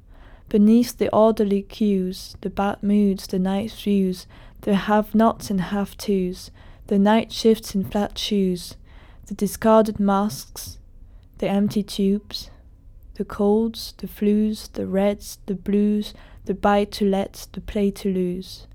Beneath 0.48 0.98
the 0.98 1.14
orderly 1.14 1.62
queues, 1.62 2.36
the 2.40 2.50
bad 2.50 2.82
moods, 2.82 3.26
the 3.26 3.38
night 3.38 3.72
views, 3.72 4.26
the 4.62 4.74
have 4.74 5.14
nots 5.14 5.50
and 5.50 5.60
have 5.60 5.96
tos, 5.96 6.50
the 6.88 6.98
night 6.98 7.32
shifts 7.32 7.74
in 7.74 7.84
flat 7.84 8.18
shoes, 8.18 8.76
the 9.26 9.34
discarded 9.34 10.00
masks, 10.00 10.78
the 11.38 11.48
empty 11.48 11.82
tubes, 11.82 12.50
the 13.14 13.24
colds, 13.24 13.94
the 13.98 14.06
flus, 14.06 14.72
the 14.72 14.86
reds, 14.86 15.38
the 15.46 15.54
blues, 15.54 16.14
the 16.46 16.54
buy 16.54 16.84
to 16.84 17.04
let, 17.04 17.46
the 17.52 17.60
play 17.60 17.90
to 17.90 18.12
lose, 18.12 18.66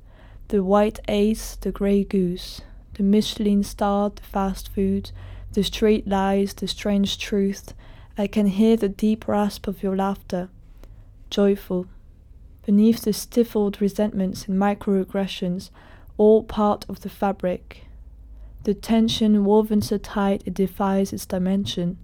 the 0.47 0.63
white 0.63 0.99
ace, 1.07 1.55
the 1.55 1.71
grey 1.71 2.03
goose, 2.03 2.61
the 2.93 3.03
Michelin 3.03 3.63
star, 3.63 4.09
the 4.11 4.21
fast 4.21 4.69
food, 4.69 5.11
the 5.51 5.63
straight 5.63 6.07
lies, 6.07 6.53
the 6.53 6.67
strange 6.67 7.17
truth. 7.17 7.73
I 8.17 8.27
can 8.27 8.47
hear 8.47 8.77
the 8.77 8.87
deep 8.87 9.27
rasp 9.27 9.67
of 9.67 9.83
your 9.83 9.95
laughter, 9.95 10.47
joyful. 11.29 11.87
Beneath 12.65 13.01
the 13.01 13.11
stifled 13.11 13.81
resentments 13.81 14.47
and 14.47 14.57
microaggressions, 14.57 15.69
all 16.17 16.43
part 16.43 16.85
of 16.87 17.01
the 17.01 17.09
fabric. 17.09 17.85
The 18.63 18.73
tension 18.73 19.43
woven 19.43 19.81
so 19.81 19.97
tight 19.97 20.43
it 20.45 20.53
defies 20.53 21.11
its 21.11 21.25
dimension. 21.25 21.97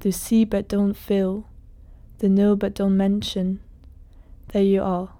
The 0.00 0.12
see 0.12 0.46
but 0.46 0.66
don't 0.66 0.94
feel, 0.94 1.46
the 2.18 2.30
know 2.30 2.56
but 2.56 2.74
don't 2.74 2.96
mention. 2.96 3.60
There 4.48 4.62
you 4.62 4.82
are, 4.82 5.10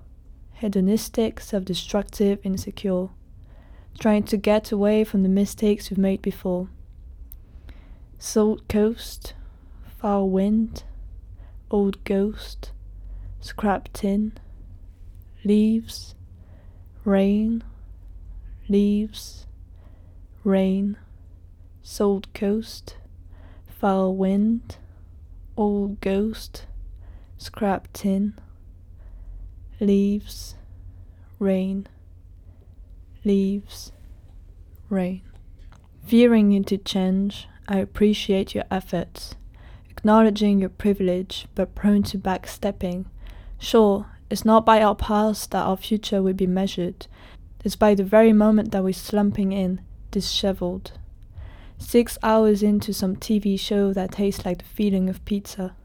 hedonistic, 0.54 1.40
self 1.40 1.66
destructive, 1.66 2.40
insecure, 2.42 3.08
trying 3.98 4.22
to 4.24 4.38
get 4.38 4.72
away 4.72 5.04
from 5.04 5.22
the 5.22 5.28
mistakes 5.28 5.90
you've 5.90 5.98
made 5.98 6.22
before. 6.22 6.70
Salt 8.18 8.66
coast, 8.68 9.34
foul 10.00 10.30
wind, 10.30 10.82
old 11.70 12.02
ghost, 12.04 12.72
scrap 13.38 13.86
tin, 13.92 14.32
leaves, 15.44 16.14
rain, 17.04 17.62
leaves, 18.66 19.46
rain, 20.42 20.96
salt 21.82 22.32
coast, 22.32 22.96
foul 23.68 24.16
wind, 24.16 24.78
old 25.54 26.00
ghost, 26.00 26.64
scrap 27.36 27.86
tin, 27.92 28.32
leaves, 29.80 30.54
rain, 31.38 31.86
leaves, 33.22 33.92
rain. 34.88 35.20
Veering 36.04 36.52
into 36.52 36.78
change, 36.78 37.46
I 37.68 37.76
appreciate 37.76 38.54
your 38.54 38.64
efforts, 38.70 39.34
acknowledging 40.00 40.60
your 40.60 40.70
privilege 40.70 41.46
but 41.54 41.74
prone 41.74 42.02
to 42.02 42.16
backstepping. 42.16 43.04
Sure, 43.58 44.06
it's 44.30 44.46
not 44.46 44.64
by 44.64 44.80
our 44.80 44.94
past 44.94 45.50
that 45.50 45.66
our 45.66 45.76
future 45.76 46.22
will 46.22 46.32
be 46.32 46.46
measured, 46.46 47.06
it's 47.66 47.76
by 47.76 47.94
the 47.94 48.02
very 48.02 48.32
moment 48.32 48.72
that 48.72 48.82
we're 48.82 48.94
slumping 48.94 49.52
in, 49.52 49.82
disheveled. 50.10 50.92
Six 51.76 52.16
hours 52.22 52.62
into 52.62 52.94
some 52.94 53.14
TV 53.14 53.60
show 53.60 53.92
that 53.92 54.12
tastes 54.12 54.46
like 54.46 54.58
the 54.58 54.64
feeling 54.64 55.10
of 55.10 55.22
pizza. 55.26 55.76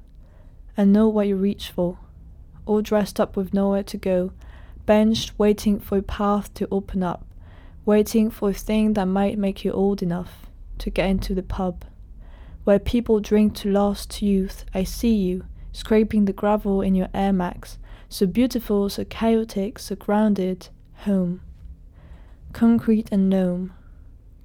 And 0.77 0.93
know 0.93 1.09
what 1.09 1.27
you 1.27 1.35
reach 1.35 1.69
for, 1.71 1.99
all 2.65 2.81
dressed 2.81 3.19
up 3.19 3.35
with 3.35 3.53
nowhere 3.53 3.83
to 3.83 3.97
go, 3.97 4.31
benched 4.85 5.37
waiting 5.37 5.77
for 5.77 5.97
a 5.97 6.01
path 6.01 6.53
to 6.53 6.69
open 6.71 7.03
up, 7.03 7.25
waiting 7.83 8.31
for 8.31 8.51
a 8.51 8.53
thing 8.53 8.93
that 8.93 9.07
might 9.07 9.37
make 9.37 9.65
you 9.65 9.73
old 9.73 10.01
enough 10.01 10.45
to 10.77 10.89
get 10.89 11.09
into 11.09 11.35
the 11.35 11.43
pub. 11.43 11.83
Where 12.65 12.79
people 12.79 13.19
drink 13.19 13.53
to 13.57 13.71
lost 13.71 14.23
youth, 14.23 14.65
I 14.73 14.83
see 14.85 15.13
you, 15.13 15.45
scraping 15.71 16.25
the 16.25 16.33
gravel 16.33 16.81
in 16.81 16.95
your 16.95 17.09
Air 17.13 17.31
Max, 17.31 17.77
so 18.09 18.25
beautiful, 18.25 18.89
so 18.89 19.05
chaotic, 19.05 19.77
so 19.77 19.95
grounded, 19.95 20.69
home. 21.05 21.41
Concrete 22.53 23.07
and 23.11 23.29
gnome, 23.29 23.71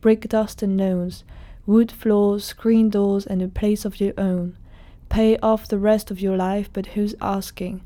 brick 0.02 0.28
dust 0.28 0.62
and 0.62 0.76
gnomes, 0.76 1.24
wood 1.64 1.90
floors, 1.90 2.44
screen 2.44 2.90
doors, 2.90 3.26
and 3.26 3.40
a 3.40 3.48
place 3.48 3.86
of 3.86 4.00
your 4.00 4.12
own. 4.18 4.54
Pay 5.08 5.38
off 5.38 5.66
the 5.66 5.78
rest 5.78 6.10
of 6.10 6.20
your 6.20 6.36
life, 6.36 6.68
but 6.74 6.88
who's 6.88 7.14
asking? 7.22 7.80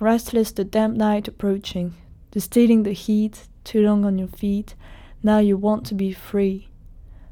Restless, 0.00 0.52
the 0.52 0.64
damp 0.64 0.98
night 0.98 1.28
approaching, 1.28 1.94
distilling 2.30 2.82
the 2.82 2.92
heat, 2.92 3.48
too 3.64 3.80
long 3.80 4.04
on 4.04 4.18
your 4.18 4.28
feet. 4.28 4.74
Now 5.22 5.38
you 5.38 5.56
want 5.56 5.86
to 5.86 5.94
be 5.94 6.12
free 6.12 6.68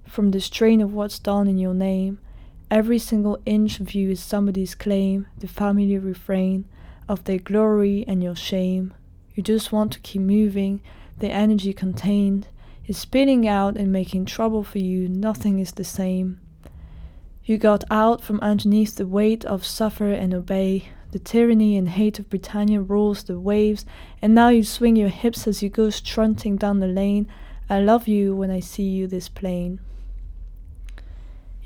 from 0.08 0.30
the 0.30 0.40
strain 0.40 0.80
of 0.80 0.94
what's 0.94 1.18
done 1.18 1.48
in 1.48 1.58
your 1.58 1.74
name. 1.74 2.18
Every 2.70 2.98
single 2.98 3.38
inch 3.46 3.78
of 3.78 3.94
you 3.94 4.10
is 4.10 4.20
somebody's 4.20 4.74
claim, 4.74 5.28
the 5.38 5.46
family 5.46 5.98
refrain 5.98 6.64
of 7.08 7.22
their 7.24 7.38
glory 7.38 8.04
and 8.08 8.22
your 8.22 8.34
shame. 8.34 8.92
You 9.34 9.42
just 9.42 9.70
want 9.70 9.92
to 9.92 10.00
keep 10.00 10.22
moving, 10.22 10.80
the 11.18 11.30
energy 11.30 11.72
contained 11.72 12.48
is 12.86 12.98
spinning 12.98 13.46
out 13.46 13.76
and 13.76 13.92
making 13.92 14.24
trouble 14.24 14.62
for 14.62 14.78
you. 14.78 15.08
Nothing 15.08 15.58
is 15.58 15.72
the 15.72 15.84
same. 15.84 16.40
You 17.44 17.58
got 17.58 17.84
out 17.90 18.22
from 18.22 18.40
underneath 18.40 18.96
the 18.96 19.06
weight 19.06 19.44
of 19.44 19.64
suffer 19.64 20.10
and 20.10 20.34
obey. 20.34 20.88
The 21.12 21.18
tyranny 21.20 21.76
and 21.76 21.88
hate 21.88 22.18
of 22.18 22.28
Britannia 22.28 22.80
rules 22.80 23.22
the 23.22 23.38
waves, 23.38 23.86
and 24.20 24.34
now 24.34 24.48
you 24.48 24.64
swing 24.64 24.96
your 24.96 25.08
hips 25.08 25.46
as 25.46 25.62
you 25.62 25.68
go 25.68 25.90
strutting 25.90 26.56
down 26.56 26.80
the 26.80 26.88
lane. 26.88 27.28
I 27.70 27.80
love 27.80 28.08
you 28.08 28.34
when 28.34 28.50
I 28.50 28.60
see 28.60 28.82
you 28.82 29.06
this 29.06 29.28
plain. 29.28 29.80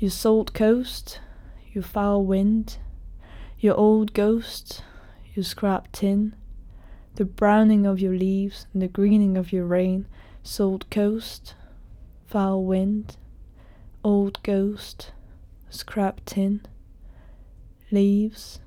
You 0.01 0.09
salt 0.09 0.55
coast, 0.55 1.19
your 1.73 1.83
foul 1.83 2.25
wind, 2.25 2.79
your 3.59 3.75
old 3.75 4.15
ghost, 4.15 4.83
your 5.35 5.43
scrap 5.43 5.91
tin, 5.91 6.33
the 7.17 7.25
browning 7.25 7.85
of 7.85 7.99
your 7.99 8.15
leaves 8.15 8.65
and 8.73 8.81
the 8.81 8.87
greening 8.87 9.37
of 9.37 9.53
your 9.53 9.67
rain, 9.67 10.07
salt 10.41 10.89
coast, 10.89 11.53
foul 12.25 12.63
wind, 12.63 13.15
old 14.03 14.41
ghost, 14.41 15.11
scrap 15.69 16.21
tin, 16.25 16.61
leaves, 17.91 18.59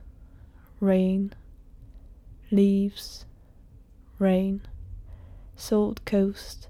rain, 0.79 1.33
leaves, 2.53 3.27
rain, 4.20 4.61
salt 5.57 6.05
coast, 6.05 6.68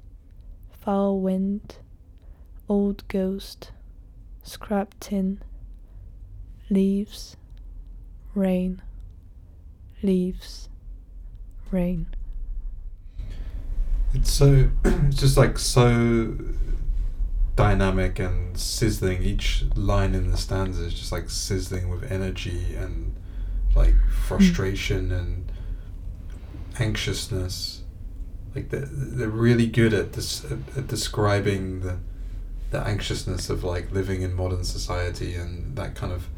foul 0.72 1.20
wind, 1.20 1.76
old 2.66 3.06
ghost, 3.08 3.70
scrap 4.44 4.94
tin, 5.00 5.42
leaves, 6.70 7.36
rain, 8.34 8.80
leaves, 10.02 10.68
rain. 11.70 12.06
It's 14.12 14.30
so, 14.30 14.70
it's 14.84 15.16
just 15.16 15.36
like 15.36 15.58
so 15.58 16.36
dynamic 17.56 18.18
and 18.18 18.56
sizzling. 18.56 19.22
Each 19.22 19.64
line 19.74 20.14
in 20.14 20.30
the 20.30 20.36
stanza 20.36 20.84
is 20.84 20.94
just 20.94 21.10
like 21.10 21.30
sizzling 21.30 21.88
with 21.88 22.10
energy 22.12 22.76
and 22.76 23.16
like 23.74 23.94
frustration 24.26 25.08
mm. 25.08 25.18
and 25.18 25.52
anxiousness. 26.78 27.82
Like 28.54 28.68
they're, 28.68 28.86
they're 28.86 29.28
really 29.28 29.66
good 29.66 29.94
at 29.94 30.12
this 30.12 30.44
at, 30.44 30.58
at 30.76 30.86
describing 30.86 31.80
the 31.80 31.98
the 32.74 32.84
anxiousness 32.84 33.50
of 33.50 33.62
like 33.62 33.92
living 33.92 34.22
in 34.22 34.34
modern 34.34 34.64
society 34.64 35.36
and 35.36 35.76
that 35.76 35.94
kind 35.94 36.12
of 36.12 36.28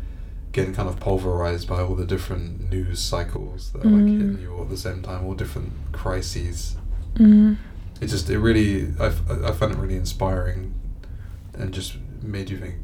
getting 0.53 0.75
kind 0.75 0.87
of 0.87 1.01
pulverized 1.01 1.67
by 1.67 1.81
all 1.81 1.95
the 1.95 2.05
different 2.05 2.71
news 2.71 3.01
cycles 3.01 3.73
that 3.73 3.81
are 3.81 3.89
mm. 3.89 4.03
like 4.03 4.13
hitting 4.13 4.39
you 4.43 4.53
all 4.55 4.63
at 4.63 4.69
the 4.69 4.77
same 4.77 5.01
time, 5.01 5.25
all 5.25 5.33
different 5.33 5.73
crises. 5.93 6.77
Mm. 7.15 7.57
It 8.03 8.09
just 8.09 8.29
it 8.29 8.39
really 8.39 8.93
I, 9.01 9.07
I 9.07 9.53
find 9.53 9.73
it 9.73 9.79
really 9.79 9.97
inspiring, 9.97 10.75
and 11.55 11.73
just 11.73 11.97
made 12.23 12.51
you 12.51 12.59
think. 12.59 12.75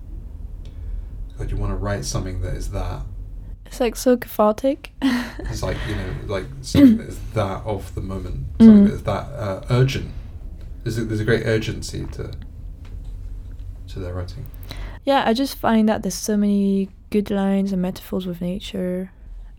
God, 1.36 1.50
you 1.50 1.58
want 1.58 1.72
to 1.72 1.76
write 1.76 2.06
something 2.06 2.40
that 2.40 2.54
is 2.54 2.70
that. 2.70 3.02
It's 3.66 3.80
like 3.80 3.96
so 3.96 4.16
cathartic. 4.16 4.92
it's 5.02 5.62
like 5.62 5.76
you 5.86 5.94
know, 5.94 6.14
like 6.24 6.46
something 6.62 6.96
that 6.96 7.08
is 7.08 7.18
that 7.34 7.62
of 7.66 7.94
the 7.94 8.00
moment, 8.00 8.46
something 8.60 8.84
mm. 8.84 8.88
that 8.88 8.94
is 8.94 9.02
that 9.02 9.24
uh, 9.34 9.62
urgent. 9.68 10.10
There's 10.84 10.96
a, 10.96 11.04
there's 11.04 11.20
a 11.20 11.24
great 11.24 11.46
urgency 11.46 12.06
to 12.12 12.32
to 13.92 14.00
their 14.00 14.14
writing. 14.14 14.46
Yeah, 15.04 15.24
I 15.26 15.32
just 15.32 15.56
find 15.56 15.88
that 15.88 16.02
there's 16.02 16.14
so 16.14 16.36
many 16.36 16.88
good 17.10 17.30
lines 17.30 17.72
and 17.72 17.82
metaphors 17.82 18.26
with 18.26 18.40
nature. 18.40 19.10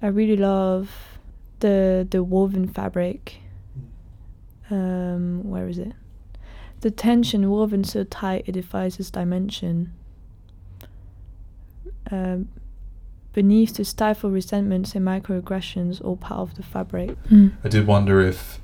I 0.01 0.07
really 0.07 0.37
love 0.37 0.89
the 1.59 2.07
the 2.09 2.23
woven 2.23 2.67
fabric. 2.67 3.37
Um, 4.69 5.49
where 5.49 5.67
is 5.67 5.77
it? 5.77 5.93
The 6.81 6.91
tension 6.91 7.49
woven 7.49 7.83
so 7.83 8.03
tight 8.03 8.43
it 8.47 8.53
defies 8.53 8.99
its 8.99 9.11
dimension. 9.11 9.93
Um, 12.11 12.49
beneath 13.33 13.73
to 13.75 13.85
stifle 13.85 14.29
resentments 14.29 14.95
and 14.95 15.05
microaggressions, 15.05 16.03
all 16.03 16.17
part 16.17 16.41
of 16.41 16.55
the 16.55 16.63
fabric. 16.63 17.11
Mm. 17.29 17.53
I 17.63 17.69
did 17.69 17.87
wonder 17.87 18.21
if, 18.21 18.59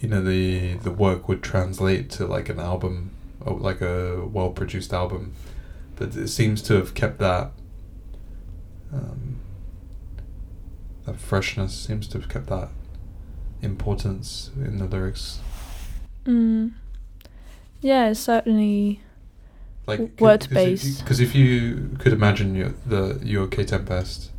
you 0.00 0.08
know, 0.08 0.22
the 0.22 0.74
the 0.74 0.90
work 0.90 1.28
would 1.28 1.42
translate 1.42 2.10
to 2.10 2.26
like 2.26 2.48
an 2.48 2.58
album, 2.58 3.10
or 3.21 3.21
like 3.50 3.80
a 3.80 4.26
well 4.26 4.50
produced 4.50 4.92
album, 4.92 5.34
but 5.96 6.14
it 6.16 6.28
seems 6.28 6.62
to 6.62 6.74
have 6.74 6.94
kept 6.94 7.18
that 7.18 7.52
um, 8.92 9.38
that 11.04 11.18
freshness 11.18 11.74
seems 11.74 12.06
to 12.08 12.18
have 12.18 12.28
kept 12.28 12.46
that 12.46 12.68
importance 13.60 14.50
in 14.56 14.78
the 14.78 14.86
lyrics. 14.86 15.40
Mm. 16.24 16.72
Yeah, 17.80 18.12
certainly. 18.12 19.00
Like 19.86 20.20
word 20.20 20.46
based. 20.48 21.00
Because 21.00 21.18
if, 21.18 21.34
you 21.34 21.96
could 21.98 22.12
imagine 22.12 22.54
your 22.54 22.74
the 22.86 23.20
your 23.24 23.48
Kae 23.48 23.66
Tempest, 23.66 24.30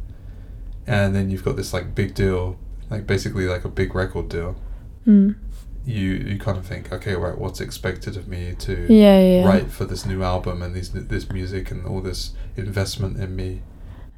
and 0.88 1.14
then 1.14 1.30
you've 1.30 1.44
got 1.44 1.58
this 1.58 1.74
like 1.74 1.94
big 1.94 2.14
deal, 2.14 2.58
like 2.90 3.06
basically 3.06 3.48
like 3.48 3.66
a 3.66 3.70
big 3.70 3.94
record 3.94 4.30
deal. 4.30 4.56
Mm. 5.06 5.36
You 5.86 6.12
you 6.12 6.40
kind 6.40 6.58
of 6.58 6.66
think, 6.66 6.94
okay, 6.94 7.16
right, 7.16 7.38
what's 7.38 7.60
expected 7.60 8.16
of 8.16 8.28
me 8.28 8.56
to 8.60 8.86
yeah, 8.90 9.20
yeah. 9.20 9.46
write 9.46 9.70
for 9.72 9.86
this 9.86 10.06
new 10.06 10.24
album 10.24 10.62
and 10.62 10.74
these 10.74 10.92
this 10.92 11.30
music 11.30 11.72
and 11.72 11.86
all 11.86 12.02
this 12.02 12.32
investment 12.56 13.18
in 13.18 13.36
me 13.36 13.62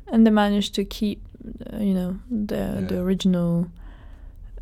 and 0.07 0.25
they 0.25 0.31
managed 0.31 0.75
to 0.75 0.85
keep, 0.85 1.21
uh, 1.73 1.77
you 1.77 1.93
know, 1.93 2.19
the 2.29 2.55
yeah. 2.55 2.81
the 2.81 2.99
original 2.99 3.69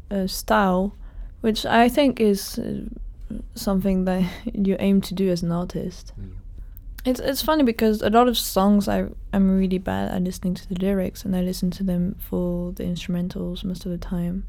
uh, 0.10 0.28
style, 0.28 0.96
which 1.42 1.66
I 1.66 1.90
think 1.90 2.20
is 2.20 2.60
uh, 2.60 2.86
something 3.56 4.06
that 4.06 4.24
you 4.54 4.76
aim 4.80 5.02
to 5.02 5.14
do 5.14 5.30
as 5.30 5.44
an 5.44 5.52
artist. 5.52 6.14
Mm. 6.20 6.32
It's 7.06 7.20
it's 7.20 7.42
funny 7.42 7.64
because 7.64 8.02
a 8.02 8.10
lot 8.10 8.28
of 8.28 8.38
songs 8.38 8.88
I 8.88 9.08
I'm 9.34 9.60
really 9.60 9.78
bad 9.78 10.10
at 10.12 10.22
listening 10.24 10.54
to 10.56 10.70
the 10.70 10.76
lyrics, 10.76 11.26
and 11.26 11.36
I 11.36 11.42
listen 11.42 11.70
to 11.72 11.84
them 11.84 12.16
for 12.30 12.72
the 12.72 12.84
instrumentals 12.84 13.64
most 13.64 13.86
of 13.86 13.92
the 13.92 13.98
time, 13.98 14.46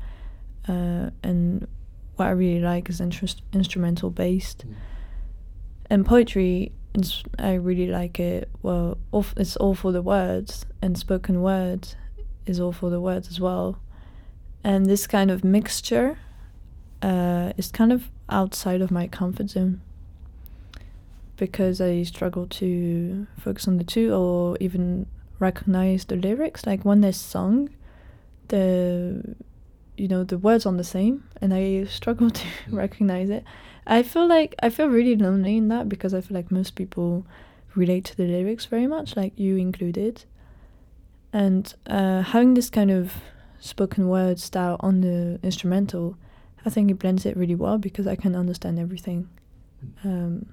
uh, 0.69 1.11
and 1.23 1.67
what 2.17 2.27
I 2.27 2.31
really 2.31 2.61
like 2.61 2.89
is 2.89 3.01
interest 3.01 3.43
instrumental 3.53 4.11
based. 4.11 4.67
Mm. 4.67 4.75
And 5.91 6.07
poetry 6.07 6.73
I 7.39 7.55
really 7.55 7.89
like 7.89 8.21
it. 8.21 8.49
Well, 8.63 8.99
it's 9.37 9.57
all 9.57 9.75
for 9.75 9.91
the 9.93 10.03
words, 10.03 10.65
and 10.81 10.97
spoken 10.97 11.43
word 11.43 11.95
is 12.47 12.61
all 12.61 12.73
for 12.73 12.91
the 12.91 13.01
words 13.01 13.29
as 13.29 13.41
well. 13.41 13.79
And 14.63 14.87
this 14.87 15.07
kind 15.07 15.31
of 15.31 15.45
mixture 15.45 16.19
uh, 17.03 17.53
is 17.57 17.71
kind 17.71 17.93
of 17.93 18.11
outside 18.29 18.81
of 18.81 18.91
my 18.91 19.07
comfort 19.09 19.51
zone 19.51 19.81
because 21.37 21.81
I 21.81 22.05
struggle 22.05 22.47
to 22.47 23.27
focus 23.39 23.67
on 23.67 23.79
the 23.79 23.85
two 23.85 24.15
or 24.15 24.57
even 24.61 25.07
recognize 25.41 26.05
the 26.05 26.17
lyrics. 26.17 26.65
Like 26.65 26.85
when 26.85 27.01
they're 27.01 27.13
sung, 27.13 27.71
the 28.49 29.35
you 29.97 30.09
know 30.09 30.25
the 30.25 30.39
words 30.39 30.67
on 30.67 30.77
the 30.77 30.85
same, 30.85 31.25
and 31.41 31.53
I 31.55 31.85
struggle 31.89 32.31
to 32.31 32.45
mm. 32.45 32.77
recognize 32.77 33.31
it. 33.31 33.45
I 33.87 34.03
feel 34.03 34.27
like 34.27 34.55
I 34.63 34.71
feel 34.71 34.89
really 34.89 35.17
lonely 35.17 35.57
in 35.57 35.69
that 35.69 35.89
because 35.89 36.15
I 36.15 36.21
feel 36.21 36.37
like 36.37 36.51
most 36.51 36.75
people 36.75 37.27
relate 37.75 38.05
to 38.07 38.17
the 38.17 38.27
lyrics 38.27 38.67
very 38.67 38.87
much, 38.87 39.17
like 39.17 39.39
you 39.39 39.57
included. 39.57 40.25
And 41.33 41.75
uh, 41.87 42.23
having 42.23 42.55
this 42.55 42.71
kind 42.71 42.91
of 42.91 43.13
spoken 43.59 44.09
word 44.09 44.39
style 44.39 44.77
on 44.81 45.01
the 45.01 45.41
instrumental, 45.43 46.17
I 46.65 46.71
think 46.71 46.91
it 46.91 46.99
blends 46.99 47.27
it 47.27 47.37
really 47.37 47.57
well 47.57 47.79
because 47.79 48.07
I 48.07 48.15
can 48.15 48.37
understand 48.37 48.79
everything 48.79 49.29
um, 50.05 50.47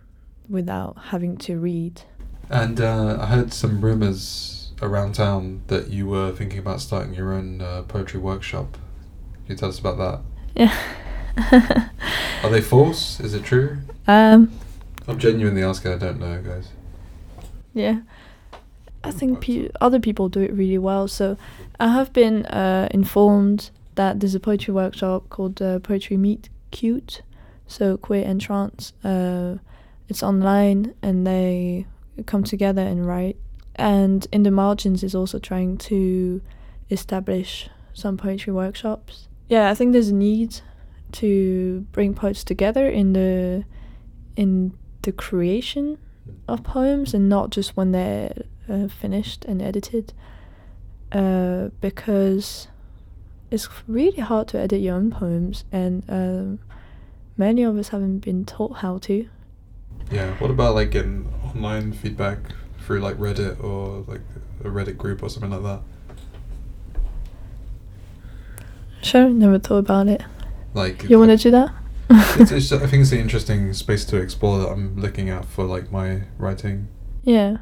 without 0.49 0.97
having 1.09 1.37
to 1.37 1.59
read. 1.59 2.01
And 2.49 2.81
uh, 2.81 3.17
I 3.21 3.27
heard 3.27 3.53
some 3.53 3.79
rumors 3.79 4.73
around 4.81 5.13
town 5.15 5.61
that 5.67 5.89
you 5.89 6.07
were 6.07 6.31
thinking 6.31 6.59
about 6.59 6.81
starting 6.81 7.13
your 7.13 7.33
own 7.33 7.61
uh, 7.61 7.83
poetry 7.83 8.19
workshop. 8.19 8.77
You 9.51 9.57
tell 9.57 9.69
us 9.69 9.79
about 9.79 9.97
that? 9.97 10.21
Yeah. 10.55 11.89
Are 12.43 12.49
they 12.49 12.61
false? 12.61 13.19
Is 13.19 13.33
it 13.33 13.43
true? 13.43 13.79
Um, 14.07 14.51
I'm 15.07 15.19
genuinely 15.19 15.61
asking. 15.61 15.91
I 15.91 15.97
don't 15.97 16.19
know, 16.19 16.41
guys. 16.41 16.69
Yeah, 17.73 18.01
I 19.03 19.11
think 19.11 19.41
pe- 19.41 19.69
other 19.79 19.99
people 19.99 20.29
do 20.29 20.39
it 20.39 20.53
really 20.53 20.77
well. 20.77 21.07
So 21.09 21.37
I 21.79 21.89
have 21.89 22.13
been 22.13 22.45
uh, 22.45 22.87
informed 22.91 23.71
that 23.95 24.21
there's 24.21 24.35
a 24.35 24.39
poetry 24.39 24.73
workshop 24.73 25.29
called 25.29 25.61
uh, 25.61 25.79
Poetry 25.79 26.15
Meet 26.17 26.49
Cute. 26.71 27.21
So 27.67 27.97
queer 27.97 28.25
and 28.25 28.39
trans. 28.39 28.93
Uh, 29.03 29.57
it's 30.07 30.23
online, 30.23 30.93
and 31.01 31.27
they 31.27 31.87
come 32.25 32.43
together 32.43 32.81
and 32.81 33.05
write. 33.05 33.37
And 33.75 34.27
in 34.31 34.43
the 34.43 34.51
margins 34.51 35.03
is 35.03 35.13
also 35.15 35.39
trying 35.39 35.77
to 35.79 36.41
establish 36.89 37.69
some 37.93 38.15
poetry 38.15 38.53
workshops. 38.53 39.27
Yeah, 39.51 39.69
I 39.69 39.73
think 39.75 39.91
there's 39.91 40.07
a 40.07 40.13
need 40.13 40.61
to 41.11 41.85
bring 41.91 42.13
poets 42.13 42.45
together 42.45 42.87
in 42.87 43.11
the 43.11 43.65
in 44.37 44.71
the 45.01 45.11
creation 45.11 45.97
of 46.47 46.63
poems 46.63 47.13
and 47.13 47.27
not 47.27 47.49
just 47.49 47.75
when 47.75 47.91
they're 47.91 48.33
uh, 48.69 48.87
finished 48.87 49.43
and 49.43 49.61
edited. 49.61 50.13
Uh, 51.11 51.67
because 51.81 52.69
it's 53.49 53.67
really 53.87 54.21
hard 54.21 54.47
to 54.47 54.57
edit 54.57 54.79
your 54.79 54.95
own 54.95 55.11
poems 55.11 55.65
and 55.69 56.05
um, 56.07 56.59
many 57.35 57.63
of 57.63 57.77
us 57.77 57.89
haven't 57.89 58.19
been 58.19 58.45
taught 58.45 58.77
how 58.77 58.99
to. 58.99 59.27
Yeah 60.09 60.33
what 60.35 60.49
about 60.49 60.75
like 60.75 60.95
an 60.95 61.27
online 61.43 61.91
feedback 61.91 62.39
through 62.79 63.01
like 63.01 63.17
reddit 63.17 63.61
or 63.61 64.05
like 64.07 64.21
a 64.63 64.69
reddit 64.69 64.95
group 64.95 65.21
or 65.21 65.29
something 65.29 65.51
like 65.51 65.63
that 65.63 65.81
sure 69.01 69.29
never 69.29 69.59
thought 69.59 69.77
about 69.77 70.07
it 70.07 70.21
like 70.73 71.03
you 71.03 71.19
want 71.19 71.31
to 71.31 71.37
do 71.37 71.51
that? 71.51 71.71
it's, 72.09 72.51
it's, 72.51 72.71
I 72.83 72.87
think 72.87 73.01
it's 73.01 73.11
an 73.11 73.19
interesting 73.19 73.73
space 73.73 74.05
to 74.05 74.17
explore 74.17 74.59
that 74.59 74.69
I'm 74.69 74.95
looking 74.97 75.29
at 75.29 75.45
for 75.45 75.65
like 75.65 75.91
my 75.91 76.23
writing. 76.37 76.87
Yeah. 77.23 77.57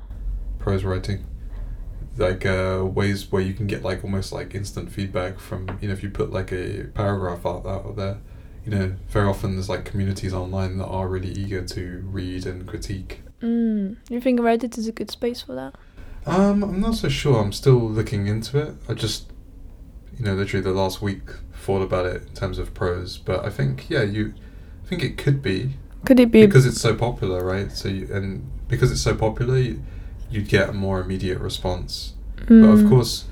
Prose 0.60 0.84
writing, 0.84 1.26
like 2.18 2.46
uh, 2.46 2.84
ways 2.86 3.32
where 3.32 3.42
you 3.42 3.54
can 3.54 3.68
get 3.68 3.84
like 3.84 4.04
almost 4.04 4.32
like 4.32 4.54
instant 4.54 4.92
feedback 4.92 5.40
from 5.40 5.78
you 5.82 5.88
know 5.88 5.94
if 5.94 6.04
you 6.04 6.10
put 6.10 6.32
like 6.32 6.52
a 6.52 6.86
paragraph 6.94 7.46
out 7.46 7.66
out 7.66 7.96
there, 7.96 8.20
you 8.66 8.72
know 8.72 8.96
very 9.08 9.28
often 9.28 9.56
there's 9.56 9.70
like 9.70 9.86
communities 9.86 10.34
online 10.34 10.78
that 10.78 10.88
are 10.88 11.08
really 11.08 11.32
eager 11.32 11.64
to 11.64 12.04
read 12.06 12.46
and 12.46 12.68
critique. 12.68 13.22
Mm. 13.42 13.98
You 14.10 14.20
think 14.20 14.40
Reddit 14.42 14.78
is 14.78 14.88
a 14.88 14.92
good 14.92 15.10
space 15.10 15.42
for 15.42 15.56
that? 15.56 15.76
Um, 16.26 16.64
I'm 16.64 16.82
not 16.82 16.96
so 16.96 17.08
sure. 17.08 17.42
I'm 17.42 17.54
still 17.54 17.80
looking 17.80 18.28
into 18.28 18.60
it. 18.60 18.76
I 18.90 18.94
just, 18.94 19.32
you 20.20 20.26
know, 20.26 20.36
literally 20.36 20.64
the 20.64 20.72
last 20.74 21.02
week 21.02 21.22
thought 21.54 21.82
about 21.82 22.06
it 22.06 22.24
in 22.28 22.34
terms 22.34 22.60
of 22.60 22.74
prose. 22.74 23.18
But 23.18 23.46
I 23.46 23.50
think, 23.50 23.90
yeah, 23.90 24.04
you, 24.04 24.34
I 24.84 24.88
think 24.88 25.04
it 25.04 25.18
could 25.18 25.42
be 25.42 25.78
Could 26.06 26.20
it 26.20 26.32
be? 26.32 26.46
because 26.46 26.66
it's 26.66 26.82
so 26.82 26.94
popular, 26.96 27.44
right? 27.44 27.72
So 27.72 27.88
you, 27.90 28.08
and 28.14 28.50
because 28.68 28.92
it's 28.92 29.02
so 29.02 29.16
popular, 29.16 29.58
you, 29.58 29.82
you'd 30.30 30.50
get 30.50 30.70
a 30.70 30.74
more 30.74 31.00
immediate 31.02 31.40
response. 31.40 32.14
But 32.38 32.70
of 32.70 32.80
Mm, 32.80 32.90
course, 32.90 33.26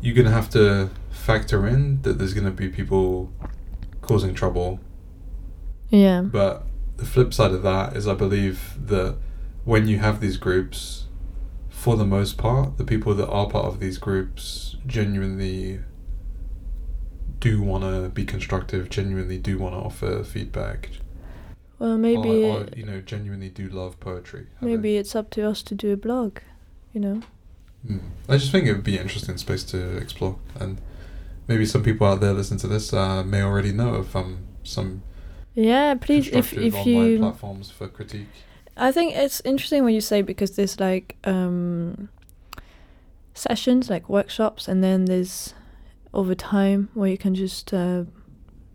you're 0.00 0.14
gonna 0.14 0.30
have 0.30 0.50
to 0.50 0.90
factor 1.10 1.66
in 1.66 2.02
that 2.02 2.18
there's 2.18 2.34
gonna 2.34 2.50
be 2.50 2.68
people 2.68 3.32
causing 4.00 4.34
trouble. 4.34 4.80
Yeah. 5.90 6.22
But 6.22 6.64
the 6.96 7.04
flip 7.04 7.32
side 7.34 7.52
of 7.52 7.62
that 7.62 7.96
is, 7.96 8.06
I 8.06 8.14
believe 8.14 8.74
that 8.86 9.16
when 9.64 9.88
you 9.88 9.98
have 9.98 10.20
these 10.20 10.36
groups, 10.36 11.06
for 11.68 11.96
the 11.96 12.04
most 12.06 12.36
part, 12.38 12.76
the 12.76 12.84
people 12.84 13.14
that 13.14 13.28
are 13.28 13.48
part 13.48 13.66
of 13.66 13.80
these 13.80 13.98
groups 13.98 14.76
genuinely 14.86 15.80
do 17.40 17.62
want 17.62 17.84
to 17.84 18.08
be 18.08 18.24
constructive, 18.24 18.88
genuinely 18.90 19.38
do 19.38 19.58
want 19.58 19.74
to 19.74 19.78
offer 19.78 20.24
feedback, 20.24 20.90
Well, 21.78 21.96
maybe 21.98 22.44
or, 22.44 22.62
or 22.62 22.66
you 22.76 22.84
know, 22.84 23.00
genuinely 23.00 23.48
do 23.50 23.68
love 23.68 23.98
poetry. 24.00 24.46
maybe 24.60 24.96
it's 24.96 25.14
up 25.14 25.30
to 25.30 25.46
us 25.48 25.62
to 25.64 25.74
do 25.74 25.92
a 25.92 25.96
blog. 25.96 26.38
You 26.92 27.00
know. 27.00 27.20
Mm. 27.88 28.00
I 28.28 28.36
just 28.38 28.50
think 28.50 28.66
it 28.66 28.72
would 28.72 28.82
be 28.84 28.96
an 28.96 29.02
interesting 29.02 29.36
space 29.36 29.62
to 29.64 29.96
explore, 29.98 30.36
and 30.58 30.80
maybe 31.46 31.64
some 31.64 31.82
people 31.82 32.06
out 32.06 32.20
there 32.20 32.32
listening 32.32 32.60
to 32.60 32.66
this 32.66 32.92
uh, 32.92 33.22
may 33.22 33.42
already 33.42 33.72
know 33.72 33.94
of 33.94 34.16
um, 34.16 34.38
some 34.64 35.02
Yeah, 35.54 35.94
please, 35.94 36.28
if 36.28 36.52
if 36.52 36.74
online 36.74 37.06
you, 37.06 37.18
platforms 37.18 37.70
for 37.70 37.88
critique. 37.88 38.28
I 38.76 38.92
think 38.92 39.14
it's 39.16 39.40
interesting 39.44 39.82
what 39.84 39.92
you 39.92 40.00
say 40.00 40.22
because 40.22 40.52
there's 40.56 40.78
like 40.80 41.16
um, 41.24 42.08
sessions, 43.34 43.90
like 43.90 44.08
workshops, 44.08 44.68
and 44.68 44.82
then 44.82 45.04
there's 45.06 45.54
over 46.14 46.34
time 46.34 46.88
where 46.94 47.10
you 47.10 47.18
can 47.18 47.34
just 47.34 47.72
uh, 47.74 48.04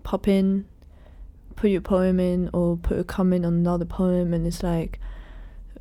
pop 0.03 0.27
in, 0.27 0.65
put 1.55 1.69
your 1.69 1.81
poem 1.81 2.19
in, 2.19 2.49
or 2.53 2.77
put 2.77 2.99
a 2.99 3.03
comment 3.03 3.45
on 3.45 3.53
another 3.53 3.85
poem, 3.85 4.33
and 4.33 4.45
it's 4.45 4.63
like, 4.63 4.99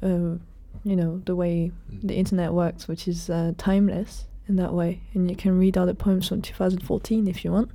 uh, 0.03 0.36
you 0.84 0.96
know, 0.96 1.22
the 1.24 1.36
way 1.36 1.70
Mm. 1.92 2.09
the 2.09 2.14
internet 2.14 2.53
works, 2.53 2.88
which 2.88 3.07
is 3.07 3.30
uh, 3.30 3.53
timeless 3.59 4.26
in 4.48 4.57
that 4.57 4.72
way, 4.74 5.03
and 5.14 5.30
you 5.30 5.36
can 5.36 5.59
read 5.59 5.76
other 5.78 5.94
poems 5.94 6.28
from 6.28 6.42
2014 6.42 7.28
if 7.28 7.44
you 7.44 7.53
want. 7.53 7.70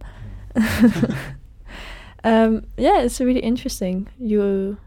um, 2.24 2.66
yeah, 2.78 3.02
it's 3.02 3.20
really 3.20 3.40
interesting. 3.40 4.08
You're 4.20 4.78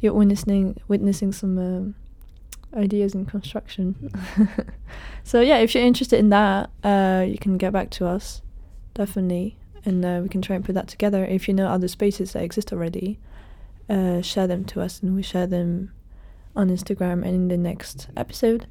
you're 0.00 0.12
witnessing 0.12 0.76
witnessing 0.88 1.32
some 1.32 1.58
um, 1.58 1.94
ideas 2.74 3.14
in 3.14 3.26
construction. 3.26 4.10
so 5.24 5.40
yeah, 5.40 5.58
if 5.58 5.74
you're 5.74 5.84
interested 5.84 6.18
in 6.18 6.30
that, 6.30 6.70
uh, 6.82 7.24
you 7.26 7.38
can 7.38 7.58
get 7.58 7.72
back 7.72 7.90
to 7.90 8.06
us, 8.06 8.42
definitely, 8.94 9.56
and 9.84 10.04
uh, 10.04 10.20
we 10.22 10.28
can 10.28 10.42
try 10.42 10.56
and 10.56 10.64
put 10.64 10.74
that 10.74 10.88
together. 10.88 11.24
If 11.24 11.48
you 11.48 11.54
know 11.54 11.68
other 11.68 11.88
spaces 11.88 12.32
that 12.32 12.42
exist 12.42 12.72
already, 12.72 13.18
uh, 13.88 14.22
share 14.22 14.46
them 14.46 14.64
to 14.66 14.80
us, 14.80 15.02
and 15.02 15.14
we 15.14 15.22
share 15.22 15.46
them 15.46 15.92
on 16.54 16.68
Instagram 16.68 17.24
and 17.24 17.34
in 17.34 17.48
the 17.48 17.56
next 17.56 18.08
episode. 18.16 18.66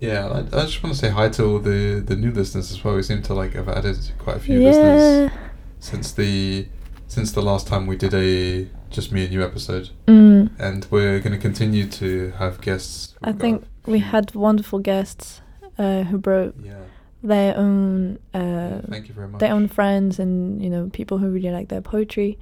Yeah, 0.00 0.28
I, 0.28 0.38
I 0.38 0.64
just 0.66 0.82
want 0.82 0.94
to 0.94 1.00
say 1.00 1.08
hi 1.08 1.28
to 1.30 1.44
all 1.44 1.58
the 1.58 2.02
the 2.04 2.16
new 2.16 2.30
listeners 2.30 2.70
as 2.70 2.82
well. 2.84 2.96
We 2.96 3.02
seem 3.02 3.22
to 3.22 3.34
like 3.34 3.54
have 3.54 3.68
added 3.68 3.98
quite 4.18 4.36
a 4.36 4.40
few 4.40 4.60
listeners 4.60 5.32
since 5.80 6.12
the 6.12 6.68
since 7.06 7.32
the 7.32 7.42
last 7.42 7.66
time 7.66 7.86
we 7.86 7.96
did 7.96 8.12
a 8.14 8.68
just 8.90 9.12
me 9.12 9.24
and 9.24 9.32
you 9.32 9.42
episode, 9.42 9.90
Mm. 10.06 10.50
and 10.58 10.86
we're 10.90 11.18
going 11.20 11.32
to 11.32 11.38
continue 11.38 11.86
to 11.88 12.30
have 12.38 12.60
guests. 12.60 13.14
I 13.22 13.32
think 13.32 13.64
we 13.86 13.98
had 14.00 14.34
wonderful 14.34 14.78
guests 14.78 15.40
uh, 15.78 16.02
who 16.04 16.18
brought 16.18 16.54
Yeah. 16.62 16.74
their 17.22 17.56
own 17.56 18.18
uh, 18.34 18.80
Thank 18.88 19.08
you 19.08 19.14
very 19.14 19.28
much. 19.28 19.40
their 19.40 19.52
own 19.52 19.68
friends 19.68 20.18
and 20.18 20.62
you 20.62 20.70
know 20.70 20.88
people 20.92 21.18
who 21.18 21.28
really 21.28 21.50
like 21.50 21.68
their 21.68 21.80
poetry. 21.82 22.38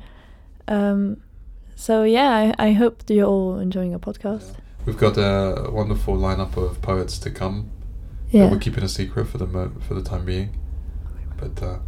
Um, 0.68 1.18
so 1.76 2.02
yeah, 2.04 2.52
I, 2.58 2.68
I 2.68 2.72
hope 2.72 3.04
that 3.06 3.14
you're 3.14 3.26
all 3.26 3.58
enjoying 3.58 3.92
our 3.92 3.98
podcast. 4.00 4.52
Yeah. 4.54 4.60
We've 4.86 4.98
got 4.98 5.16
a 5.16 5.70
wonderful 5.70 6.16
lineup 6.16 6.56
of 6.56 6.80
poets 6.82 7.18
to 7.18 7.30
come. 7.30 7.70
Yeah. 8.30 8.50
we're 8.50 8.58
keeping 8.58 8.84
a 8.84 8.88
secret 8.88 9.26
for 9.28 9.38
the 9.38 9.46
mo- 9.46 9.72
for 9.86 9.94
the 9.94 10.02
time 10.02 10.24
being. 10.24 10.50
But 11.38 11.62
uh, 11.62 11.78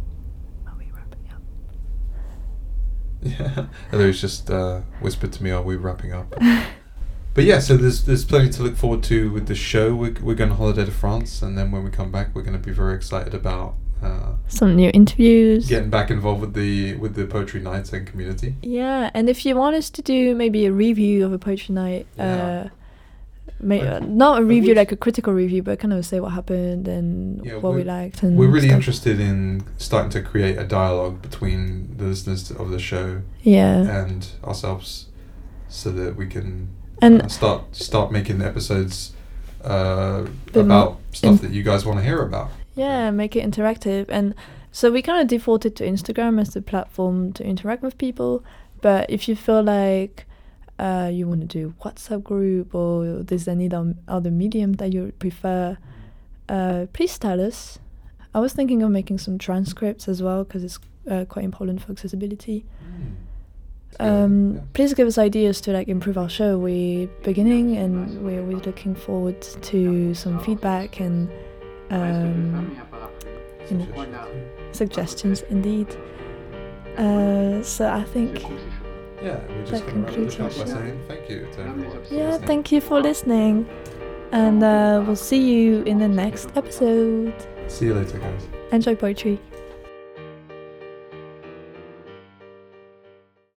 yeah, 3.39 3.65
Lulu 3.91 4.13
just 4.13 4.49
uh, 4.49 4.81
whispered 5.01 5.33
to 5.33 5.43
me, 5.43 5.51
"Are 5.51 5.61
we 5.61 5.75
wrapping 5.75 6.13
up?" 6.13 6.33
but 7.33 7.43
yeah, 7.43 7.59
so 7.59 7.77
there's 7.77 8.03
there's 8.05 8.25
plenty 8.25 8.49
to 8.49 8.63
look 8.63 8.75
forward 8.75 9.03
to 9.03 9.31
with 9.31 9.47
the 9.47 9.55
show. 9.55 9.93
We're 9.95 10.15
we're 10.21 10.35
going 10.35 10.51
on 10.51 10.57
holiday 10.57 10.85
to 10.85 10.91
France, 10.91 11.41
and 11.41 11.57
then 11.57 11.71
when 11.71 11.83
we 11.83 11.89
come 11.91 12.11
back, 12.11 12.33
we're 12.33 12.43
going 12.43 12.59
to 12.59 12.65
be 12.65 12.71
very 12.73 12.95
excited 12.95 13.33
about 13.33 13.75
uh, 14.03 14.33
Some 14.47 14.75
new 14.75 14.91
interviews. 14.93 15.67
getting 15.67 15.89
back 15.89 16.09
involved 16.11 16.41
with 16.41 16.53
the 16.53 16.95
with 16.95 17.15
the 17.15 17.25
poetry 17.25 17.59
nights 17.61 17.93
and 17.93 18.05
community. 18.07 18.55
Yeah, 18.61 19.09
and 19.13 19.29
if 19.29 19.45
you 19.45 19.55
want 19.55 19.75
us 19.75 19.89
to 19.91 20.01
do 20.01 20.35
maybe 20.35 20.65
a 20.65 20.71
review 20.71 21.25
of 21.25 21.33
a 21.33 21.39
poetry 21.39 21.73
night, 21.75 22.05
Yeah. 22.17 22.23
uh, 22.67 22.69
may, 23.59 23.81
uh, 23.81 23.99
not 23.99 24.41
a 24.41 24.45
review 24.45 24.73
like 24.75 24.91
a 24.91 24.95
critical 24.95 25.33
review, 25.33 25.63
but 25.63 25.79
kind 25.79 25.93
of 25.93 26.05
say 26.05 26.19
what 26.19 26.33
happened 26.33 26.87
and 26.87 27.45
Yeah, 27.45 27.57
what 27.57 27.73
we 27.73 27.83
liked. 27.83 28.23
And 28.23 28.37
We're 28.37 28.47
really 28.47 28.67
stuff. 28.67 28.77
interested 28.77 29.19
in 29.19 29.63
starting 29.77 30.11
to 30.11 30.21
create 30.21 30.57
a 30.57 30.63
dialogue 30.63 31.21
between 31.21 31.95
the 31.97 32.05
listeners 32.05 32.51
of 32.51 32.69
the 32.69 32.79
show 32.79 33.21
Yeah, 33.41 34.01
and 34.01 34.27
ourselves, 34.43 35.07
so 35.69 35.91
that 35.91 36.15
we 36.15 36.27
can 36.27 36.69
and 37.01 37.21
uh, 37.23 37.27
start 37.27 37.75
start 37.75 38.11
making 38.11 38.41
episodes 38.41 39.13
uh, 39.63 40.25
about 40.53 40.99
stuff 41.11 41.41
that 41.41 41.51
you 41.51 41.63
guys 41.63 41.85
want 41.85 41.99
to 41.99 42.05
hear 42.05 42.21
about. 42.21 42.49
Yeah, 42.75 43.09
make 43.11 43.35
it 43.35 43.43
interactive. 43.43 44.05
And 44.09 44.35
so 44.71 44.91
we 44.91 45.01
kind 45.01 45.19
of 45.21 45.27
defaulted 45.27 45.75
to 45.77 45.83
Instagram 45.85 46.39
as 46.39 46.53
the 46.53 46.61
platform 46.61 47.33
to 47.33 47.43
interact 47.43 47.81
with 47.81 47.97
people. 47.97 48.43
But 48.81 49.09
if 49.09 49.27
you 49.27 49.35
feel 49.35 49.63
like 49.63 50.26
uh, 50.79 51.09
you 51.11 51.27
want 51.27 51.41
to 51.41 51.47
do 51.47 51.73
WhatsApp 51.83 52.23
group 52.23 52.75
or 52.75 53.23
there's 53.23 53.47
any 53.47 53.69
other 54.07 54.31
medium 54.31 54.73
that 54.73 54.93
you 54.93 55.11
prefer, 55.19 55.77
uh, 56.49 56.85
please 56.93 57.17
tell 57.17 57.41
us. 57.41 57.79
I 58.33 58.39
was 58.39 58.53
thinking 58.53 58.83
of 58.83 58.91
making 58.91 59.17
some 59.17 59.37
transcripts 59.37 60.07
as 60.07 60.21
well 60.21 60.43
because 60.43 60.63
it's 60.63 60.79
uh, 61.09 61.25
quite 61.25 61.45
important 61.45 61.81
for 61.81 61.91
accessibility. 61.91 62.65
Um, 63.99 64.55
Yeah. 64.55 64.61
Please 64.73 64.93
give 64.93 65.07
us 65.07 65.17
ideas 65.17 65.61
to 65.61 65.71
like 65.71 65.87
improve 65.87 66.17
our 66.17 66.29
show. 66.29 66.59
We're 66.59 67.07
beginning 67.23 67.77
and 67.77 68.23
we're 68.23 68.41
always 68.41 68.65
looking 68.65 68.93
forward 68.93 69.41
to 69.41 70.13
some 70.13 70.39
feedback 70.43 70.99
and 70.99 71.29
um, 71.89 72.77
you 73.71 73.77
know, 73.77 74.27
suggestions 74.71 75.41
indeed. 75.49 75.87
Uh, 76.97 77.63
so 77.63 77.89
I 77.89 78.03
think 78.03 78.43
Yeah, 79.21 79.39
we're 79.49 79.65
just 79.65 79.71
that 79.85 79.91
going 79.93 79.93
to 79.93 79.99
wrap 80.01 80.13
concludes 80.13 80.37
this 80.37 80.39
up 80.39 80.59
our 80.59 80.65
by 80.65 80.71
show. 80.71 80.77
saying 80.79 81.03
thank 81.07 81.29
you 81.29 81.47
to 81.53 81.61
everyone. 81.61 82.03
for 82.05 82.13
yeah, 82.13 82.25
listening. 82.29 82.47
thank 82.47 82.71
you 82.71 82.81
for 82.81 83.01
listening, 83.01 83.67
and 84.31 84.63
uh, 84.63 85.03
we'll 85.05 85.15
see 85.15 85.41
you 85.51 85.81
in 85.83 85.97
the 85.97 86.07
next 86.07 86.49
episode. 86.55 87.33
See 87.67 87.85
you 87.85 87.95
later, 87.95 88.19
guys. 88.19 88.47
Enjoy 88.71 88.95
poetry. 88.95 89.39